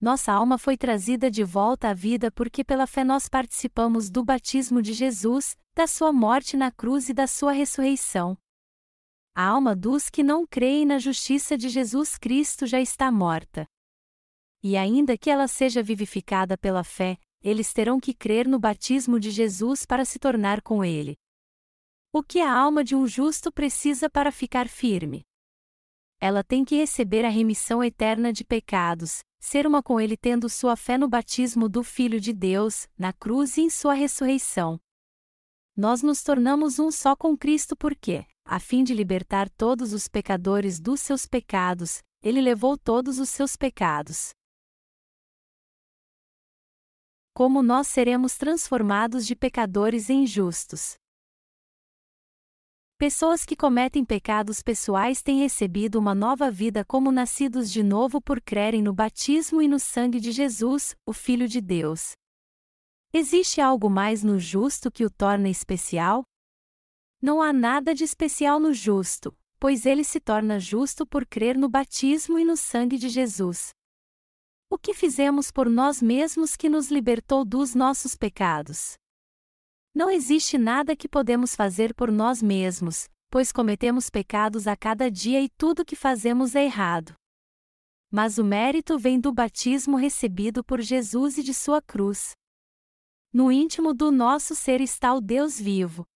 Nossa 0.00 0.32
alma 0.32 0.56
foi 0.56 0.78
trazida 0.78 1.30
de 1.30 1.44
volta 1.44 1.90
à 1.90 1.94
vida 1.94 2.32
porque 2.32 2.64
pela 2.64 2.86
fé 2.86 3.04
nós 3.04 3.28
participamos 3.28 4.08
do 4.08 4.24
batismo 4.24 4.80
de 4.80 4.94
Jesus, 4.94 5.58
da 5.74 5.86
sua 5.86 6.10
morte 6.10 6.56
na 6.56 6.72
cruz 6.72 7.10
e 7.10 7.12
da 7.12 7.26
sua 7.26 7.52
ressurreição. 7.52 8.34
A 9.34 9.44
alma 9.44 9.76
dos 9.76 10.08
que 10.08 10.22
não 10.22 10.46
creem 10.46 10.86
na 10.86 10.98
justiça 10.98 11.56
de 11.56 11.68
Jesus 11.68 12.16
Cristo 12.16 12.66
já 12.66 12.80
está 12.80 13.12
morta. 13.12 13.66
E 14.62 14.74
ainda 14.74 15.18
que 15.18 15.30
ela 15.30 15.46
seja 15.46 15.82
vivificada 15.82 16.56
pela 16.56 16.82
fé, 16.82 17.18
eles 17.42 17.72
terão 17.72 17.98
que 17.98 18.12
crer 18.12 18.46
no 18.46 18.58
batismo 18.58 19.18
de 19.18 19.30
Jesus 19.30 19.86
para 19.86 20.04
se 20.04 20.18
tornar 20.18 20.60
com 20.62 20.84
ele. 20.84 21.16
O 22.12 22.22
que 22.22 22.40
a 22.40 22.52
alma 22.52 22.82
de 22.82 22.94
um 22.94 23.06
justo 23.06 23.52
precisa 23.52 24.10
para 24.10 24.32
ficar 24.32 24.68
firme? 24.68 25.24
Ela 26.20 26.44
tem 26.44 26.64
que 26.64 26.76
receber 26.76 27.24
a 27.24 27.30
remissão 27.30 27.82
eterna 27.82 28.32
de 28.32 28.44
pecados, 28.44 29.20
ser 29.38 29.66
uma 29.66 29.82
com 29.82 29.98
ele 29.98 30.16
tendo 30.16 30.48
sua 30.48 30.76
fé 30.76 30.98
no 30.98 31.08
batismo 31.08 31.68
do 31.68 31.82
Filho 31.82 32.20
de 32.20 32.32
Deus, 32.32 32.86
na 32.98 33.12
cruz 33.12 33.56
e 33.56 33.62
em 33.62 33.70
sua 33.70 33.94
ressurreição. 33.94 34.78
Nós 35.74 36.02
nos 36.02 36.22
tornamos 36.22 36.78
um 36.78 36.90
só 36.90 37.16
com 37.16 37.36
Cristo 37.38 37.74
porque, 37.74 38.26
a 38.44 38.60
fim 38.60 38.84
de 38.84 38.92
libertar 38.92 39.48
todos 39.48 39.94
os 39.94 40.08
pecadores 40.08 40.78
dos 40.78 41.00
seus 41.00 41.24
pecados, 41.24 42.02
ele 42.22 42.42
levou 42.42 42.76
todos 42.76 43.18
os 43.18 43.30
seus 43.30 43.56
pecados. 43.56 44.34
Como 47.32 47.62
nós 47.62 47.86
seremos 47.86 48.36
transformados 48.36 49.26
de 49.26 49.36
pecadores 49.36 50.10
em 50.10 50.26
justos. 50.26 50.96
Pessoas 52.98 53.46
que 53.46 53.56
cometem 53.56 54.04
pecados 54.04 54.60
pessoais 54.62 55.22
têm 55.22 55.38
recebido 55.38 55.98
uma 55.98 56.14
nova 56.14 56.50
vida 56.50 56.84
como 56.84 57.10
nascidos 57.10 57.72
de 57.72 57.82
novo 57.82 58.20
por 58.20 58.42
crerem 58.42 58.82
no 58.82 58.92
batismo 58.92 59.62
e 59.62 59.68
no 59.68 59.78
sangue 59.78 60.20
de 60.20 60.32
Jesus, 60.32 60.94
o 61.06 61.12
Filho 61.14 61.48
de 61.48 61.62
Deus. 61.62 62.12
Existe 63.10 63.60
algo 63.60 63.88
mais 63.88 64.22
no 64.22 64.38
justo 64.38 64.90
que 64.90 65.04
o 65.04 65.10
torna 65.10 65.48
especial? 65.48 66.24
Não 67.22 67.40
há 67.40 67.54
nada 67.54 67.94
de 67.94 68.04
especial 68.04 68.60
no 68.60 68.74
justo, 68.74 69.34
pois 69.58 69.86
ele 69.86 70.04
se 70.04 70.20
torna 70.20 70.60
justo 70.60 71.06
por 71.06 71.24
crer 71.24 71.56
no 71.56 71.68
batismo 71.68 72.38
e 72.38 72.44
no 72.44 72.56
sangue 72.56 72.98
de 72.98 73.08
Jesus. 73.08 73.70
O 74.72 74.78
que 74.78 74.94
fizemos 74.94 75.50
por 75.50 75.68
nós 75.68 76.00
mesmos 76.00 76.56
que 76.56 76.68
nos 76.68 76.92
libertou 76.92 77.44
dos 77.44 77.74
nossos 77.74 78.14
pecados? 78.14 78.94
Não 79.92 80.08
existe 80.08 80.56
nada 80.56 80.94
que 80.94 81.08
podemos 81.08 81.56
fazer 81.56 81.92
por 81.92 82.12
nós 82.12 82.40
mesmos, 82.40 83.08
pois 83.28 83.50
cometemos 83.50 84.08
pecados 84.08 84.68
a 84.68 84.76
cada 84.76 85.10
dia 85.10 85.42
e 85.42 85.48
tudo 85.48 85.84
que 85.84 85.96
fazemos 85.96 86.54
é 86.54 86.64
errado. 86.64 87.16
Mas 88.12 88.38
o 88.38 88.44
mérito 88.44 88.96
vem 88.96 89.18
do 89.18 89.32
batismo 89.32 89.96
recebido 89.96 90.62
por 90.62 90.80
Jesus 90.80 91.36
e 91.36 91.42
de 91.42 91.52
sua 91.52 91.82
cruz. 91.82 92.36
No 93.32 93.50
íntimo 93.50 93.92
do 93.92 94.12
nosso 94.12 94.54
ser 94.54 94.80
está 94.80 95.12
o 95.12 95.20
Deus 95.20 95.58
vivo. 95.58 96.06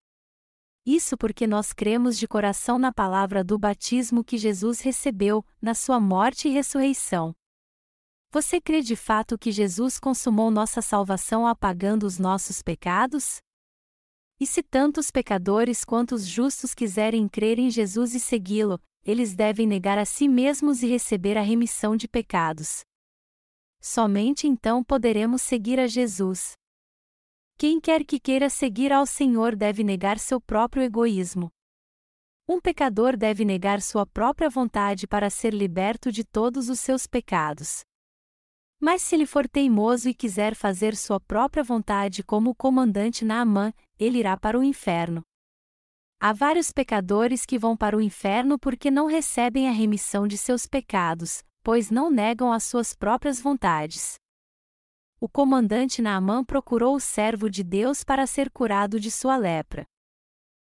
Isso 0.87 1.17
porque 1.17 1.45
nós 1.45 1.73
cremos 1.73 2.17
de 2.17 2.29
coração 2.29 2.79
na 2.79 2.93
palavra 2.93 3.43
do 3.43 3.59
batismo 3.59 4.23
que 4.23 4.39
Jesus 4.39 4.81
recebeu, 4.81 5.45
na 5.61 5.75
sua 5.75 5.99
morte 5.99 6.47
e 6.47 6.53
ressurreição. 6.53 7.35
Você 8.35 8.61
crê 8.61 8.81
de 8.81 8.97
fato 8.97 9.39
que 9.39 9.53
Jesus 9.53 10.01
consumou 10.01 10.51
nossa 10.51 10.83
salvação 10.83 11.47
apagando 11.47 12.03
os 12.03 12.19
nossos 12.19 12.63
pecados? 12.63 13.39
E 14.41 14.45
se 14.45 14.61
tantos 14.61 15.09
pecadores 15.09 15.85
quanto 15.85 16.17
os 16.17 16.27
justos 16.27 16.75
quiserem 16.75 17.29
crer 17.29 17.61
em 17.61 17.71
Jesus 17.71 18.13
e 18.13 18.19
segui-lo, 18.19 18.81
eles 19.05 19.37
devem 19.37 19.69
negar 19.69 19.99
a 19.99 20.05
si 20.05 20.27
mesmos 20.27 20.83
e 20.83 20.89
receber 20.89 21.39
a 21.39 21.43
remissão 21.43 21.97
de 21.97 22.09
pecados. 22.09 22.81
Somente 23.81 24.49
então 24.49 24.83
poderemos 24.83 25.41
seguir 25.41 25.79
a 25.79 25.87
Jesus. 25.87 26.55
Quem 27.57 27.81
quer 27.81 28.05
que 28.05 28.19
queira 28.19 28.51
seguir 28.51 28.93
ao 28.93 29.07
Senhor 29.07 29.55
deve 29.55 29.85
negar 29.85 30.19
seu 30.19 30.41
próprio 30.41 30.83
egoísmo. 30.83 31.53
Um 32.49 32.61
pecador 32.61 33.17
deve 33.17 33.45
negar 33.45 33.81
sua 33.81 34.05
própria 34.05 34.51
vontade 34.51 35.07
para 35.07 35.31
ser 35.31 35.55
liberto 35.55 36.11
de 36.11 36.25
todos 36.25 36.69
os 36.69 36.81
seus 36.81 37.07
pecados. 37.07 37.85
Mas 38.85 39.01
se 39.01 39.15
ele 39.15 39.25
for 39.25 39.49
teimoso 39.49 40.11
e 40.11 40.13
quiser 40.13 40.55
fazer 40.55 40.95
sua 40.95 41.19
própria 41.19 41.65
vontade 41.65 42.23
como 42.23 42.51
o 42.51 42.55
comandante 42.55 43.25
Naamã, 43.25 43.73
ele 43.99 44.19
irá 44.19 44.37
para 44.37 44.59
o 44.59 44.63
inferno. 44.63 45.23
Há 46.21 46.35
vários 46.35 46.71
pecadores 46.71 47.47
que 47.47 47.59
vão 47.59 47.75
para 47.75 47.97
o 47.97 48.01
inferno 48.03 48.59
porque 48.59 48.91
não 48.91 49.07
recebem 49.07 49.71
a 49.71 49.73
remissão 49.73 50.29
de 50.29 50.37
seus 50.37 50.67
pecados, 50.67 51.43
pois 51.63 51.91
não 51.91 52.11
negam 52.11 52.53
as 52.53 52.65
suas 52.65 52.93
próprias 52.93 53.41
vontades. 53.41 54.17
O 55.19 55.31
comandante 55.31 56.03
Naamã 56.03 56.45
procurou 56.45 56.95
o 56.95 57.01
servo 57.01 57.49
de 57.49 57.65
Deus 57.65 58.05
para 58.05 58.27
ser 58.27 58.51
curado 58.51 59.01
de 59.01 59.11
sua 59.11 59.39
lepra. 59.39 59.87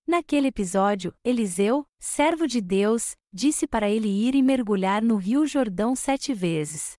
Naquele 0.07 0.47
episódio, 0.47 1.15
Eliseu, 1.23 1.85
servo 2.01 2.47
de 2.47 2.63
Deus, 2.63 3.15
disse 3.31 3.67
para 3.67 3.91
ele 3.91 4.09
ir 4.09 4.35
e 4.35 4.41
mergulhar 4.41 5.03
no 5.03 5.17
rio 5.17 5.47
Jordão 5.47 5.95
sete 5.95 6.33
vezes. 6.33 6.98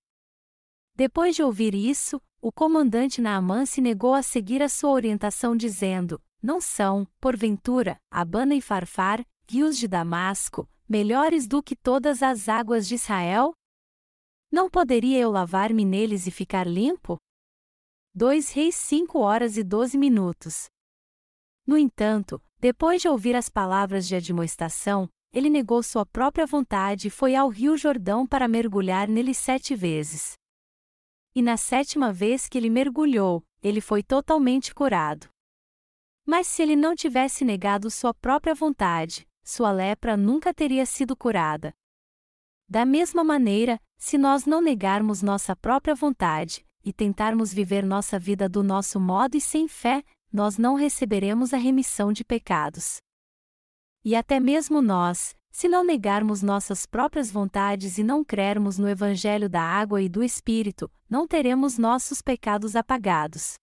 Depois 1.00 1.34
de 1.34 1.42
ouvir 1.42 1.74
isso, 1.74 2.22
o 2.42 2.52
comandante 2.52 3.22
Naamã 3.22 3.66
se 3.66 3.80
negou 3.80 4.14
a 4.14 4.22
seguir 4.22 4.62
a 4.62 4.68
sua 4.68 4.90
orientação 4.90 5.56
dizendo: 5.56 6.22
Não 6.44 6.60
são, 6.60 7.08
porventura, 7.22 7.98
Abana 8.12 8.54
e 8.54 8.60
Farfar, 8.60 9.26
rios 9.50 9.78
de 9.78 9.88
Damasco, 9.88 10.68
melhores 10.90 11.48
do 11.48 11.64
que 11.64 11.74
todas 11.74 12.22
as 12.22 12.50
águas 12.50 12.86
de 12.86 12.96
Israel? 12.96 13.54
Não 14.52 14.70
poderia 14.70 15.18
eu 15.18 15.32
lavar-me 15.32 15.86
neles 15.86 16.28
e 16.28 16.32
ficar 16.32 16.68
limpo? 16.68 17.16
2 18.14 18.52
Reis 18.52 18.76
5 18.76 19.20
horas 19.20 19.56
e 19.56 19.64
12 19.64 19.98
minutos. 19.98 20.66
No 21.66 21.78
entanto, 21.78 22.42
depois 22.60 23.02
de 23.02 23.08
ouvir 23.08 23.38
as 23.38 23.48
palavras 23.48 24.06
de 24.06 24.16
admoestação, 24.16 25.08
ele 25.32 25.50
negou 25.50 25.82
sua 25.82 26.06
própria 26.06 26.46
vontade 26.46 27.08
e 27.08 27.10
foi 27.10 27.36
ao 27.36 27.48
rio 27.48 27.78
Jordão 27.78 28.28
para 28.28 28.50
mergulhar 28.50 29.08
nele 29.08 29.34
sete 29.34 29.74
vezes 29.74 30.38
e 31.36 31.42
na 31.42 31.58
sétima 31.58 32.12
vez 32.12 32.48
que 32.48 32.58
ele 32.58 32.70
mergulhou, 32.70 33.44
ele 33.62 33.82
foi 33.82 34.02
totalmente 34.02 34.74
curado. 34.74 35.28
Mas 36.26 36.48
se 36.48 36.62
ele 36.62 36.76
não 36.76 36.96
tivesse 36.96 37.44
negado 37.44 37.90
sua 37.90 38.14
própria 38.14 38.54
vontade, 38.54 39.28
sua 39.44 39.72
lepra 39.72 40.16
nunca 40.16 40.54
teria 40.54 40.86
sido 40.86 41.16
curada. 41.16 41.74
Da 42.68 42.86
mesma 42.86 43.24
maneira, 43.24 43.82
se 43.98 44.18
nós 44.18 44.46
não 44.46 44.62
negarmos 44.62 45.22
nossa 45.22 45.56
própria 45.56 45.96
vontade, 45.96 46.66
e 46.84 46.94
tentarmos 46.94 47.54
viver 47.54 47.84
nossa 47.84 48.18
vida 48.18 48.48
do 48.48 48.64
nosso 48.64 49.00
modo 49.00 49.36
e 49.36 49.42
sem 49.42 49.68
fé, 49.68 50.04
nós 50.32 50.58
não 50.58 50.76
receberemos 50.76 51.54
a 51.54 51.58
remissão 51.58 52.14
de 52.14 52.24
pecados. 52.24 52.98
E 54.04 54.16
até 54.16 54.40
mesmo 54.40 54.82
nós, 54.82 55.36
se 55.52 55.68
não 55.68 55.84
negarmos 55.84 56.42
nossas 56.42 56.86
próprias 56.86 57.32
vontades 57.32 57.98
e 57.98 58.04
não 58.04 58.24
crermos 58.24 58.78
no 58.78 58.88
Evangelho 58.88 59.50
da 59.50 59.62
água 59.62 60.02
e 60.02 60.08
do 60.08 60.24
Espírito, 60.24 60.90
não 61.10 61.28
teremos 61.28 61.78
nossos 61.78 62.22
pecados 62.22 62.76
apagados. 62.76 63.56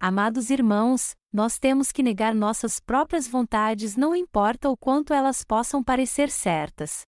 Amados 0.00 0.50
irmãos, 0.50 1.14
nós 1.32 1.58
temos 1.58 1.90
que 1.90 2.02
negar 2.02 2.34
nossas 2.34 2.78
próprias 2.78 3.26
vontades, 3.26 3.96
não 3.96 4.14
importa 4.14 4.68
o 4.68 4.76
quanto 4.76 5.12
elas 5.12 5.44
possam 5.44 5.82
parecer 5.82 6.30
certas. 6.30 7.02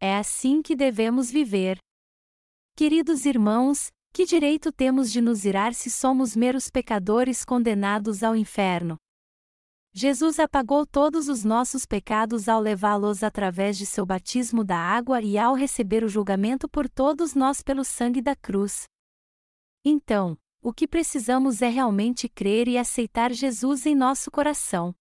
É 0.00 0.16
assim 0.16 0.60
que 0.60 0.74
devemos 0.74 1.30
viver. 1.30 1.78
Queridos 2.76 3.24
irmãos, 3.24 3.90
que 4.12 4.24
direito 4.24 4.72
temos 4.72 5.10
de 5.10 5.20
nos 5.20 5.44
irar 5.44 5.72
se 5.74 5.90
somos 5.90 6.36
meros 6.36 6.68
pecadores 6.68 7.44
condenados 7.44 8.22
ao 8.22 8.36
inferno? 8.36 8.96
Jesus 9.94 10.38
apagou 10.38 10.86
todos 10.86 11.28
os 11.28 11.44
nossos 11.44 11.84
pecados 11.84 12.48
ao 12.48 12.60
levá-los 12.60 13.22
através 13.22 13.76
de 13.76 13.84
seu 13.84 14.06
batismo 14.06 14.64
da 14.64 14.76
água 14.76 15.20
e 15.20 15.36
ao 15.36 15.54
receber 15.54 16.02
o 16.02 16.08
julgamento 16.08 16.66
por 16.66 16.88
todos 16.88 17.34
nós 17.34 17.62
pelo 17.62 17.84
sangue 17.84 18.22
da 18.22 18.34
cruz. 18.34 18.84
Então, 19.84 20.38
o 20.62 20.72
que 20.72 20.88
precisamos 20.88 21.60
é 21.60 21.68
realmente 21.68 22.28
crer 22.28 22.68
e 22.68 22.78
aceitar 22.78 23.32
Jesus 23.32 23.84
em 23.84 23.94
nosso 23.94 24.30
coração. 24.30 24.94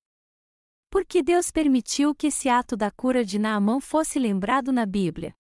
Porque 0.90 1.24
Deus 1.24 1.52
permitiu 1.52 2.14
que 2.14 2.28
esse 2.28 2.50
ato 2.50 2.76
da 2.76 2.92
cura 2.92 3.24
de 3.24 3.40
Naamã 3.40 3.80
fosse 3.80 4.20
lembrado 4.20 4.74
na 4.74 4.86
Bíblia 4.86 5.34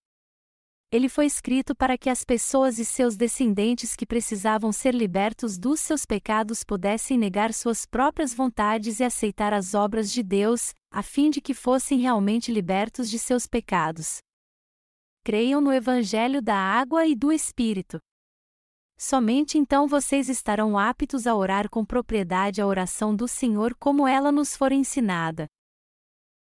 ele 0.91 1.07
foi 1.07 1.25
escrito 1.25 1.73
para 1.73 1.97
que 1.97 2.09
as 2.09 2.25
pessoas 2.25 2.77
e 2.77 2.83
seus 2.83 3.15
descendentes 3.15 3.95
que 3.95 4.05
precisavam 4.05 4.73
ser 4.73 4.93
libertos 4.93 5.57
dos 5.57 5.79
seus 5.79 6.05
pecados 6.05 6.65
pudessem 6.65 7.17
negar 7.17 7.53
suas 7.53 7.85
próprias 7.85 8.33
vontades 8.33 8.99
e 8.99 9.03
aceitar 9.05 9.53
as 9.53 9.73
obras 9.73 10.11
de 10.11 10.21
Deus, 10.21 10.73
a 10.91 11.01
fim 11.01 11.29
de 11.29 11.39
que 11.39 11.53
fossem 11.53 11.99
realmente 11.99 12.51
libertos 12.51 13.09
de 13.09 13.17
seus 13.17 13.47
pecados. 13.47 14.17
Creiam 15.23 15.61
no 15.61 15.71
Evangelho 15.71 16.41
da 16.41 16.57
água 16.57 17.07
e 17.07 17.15
do 17.15 17.31
Espírito. 17.31 17.97
Somente 18.97 19.57
então 19.57 19.87
vocês 19.87 20.27
estarão 20.27 20.77
aptos 20.77 21.25
a 21.25 21.33
orar 21.33 21.69
com 21.69 21.85
propriedade 21.85 22.61
a 22.61 22.67
oração 22.67 23.15
do 23.15 23.29
Senhor 23.29 23.73
como 23.75 24.05
ela 24.05 24.31
nos 24.31 24.57
for 24.57 24.73
ensinada. 24.73 25.47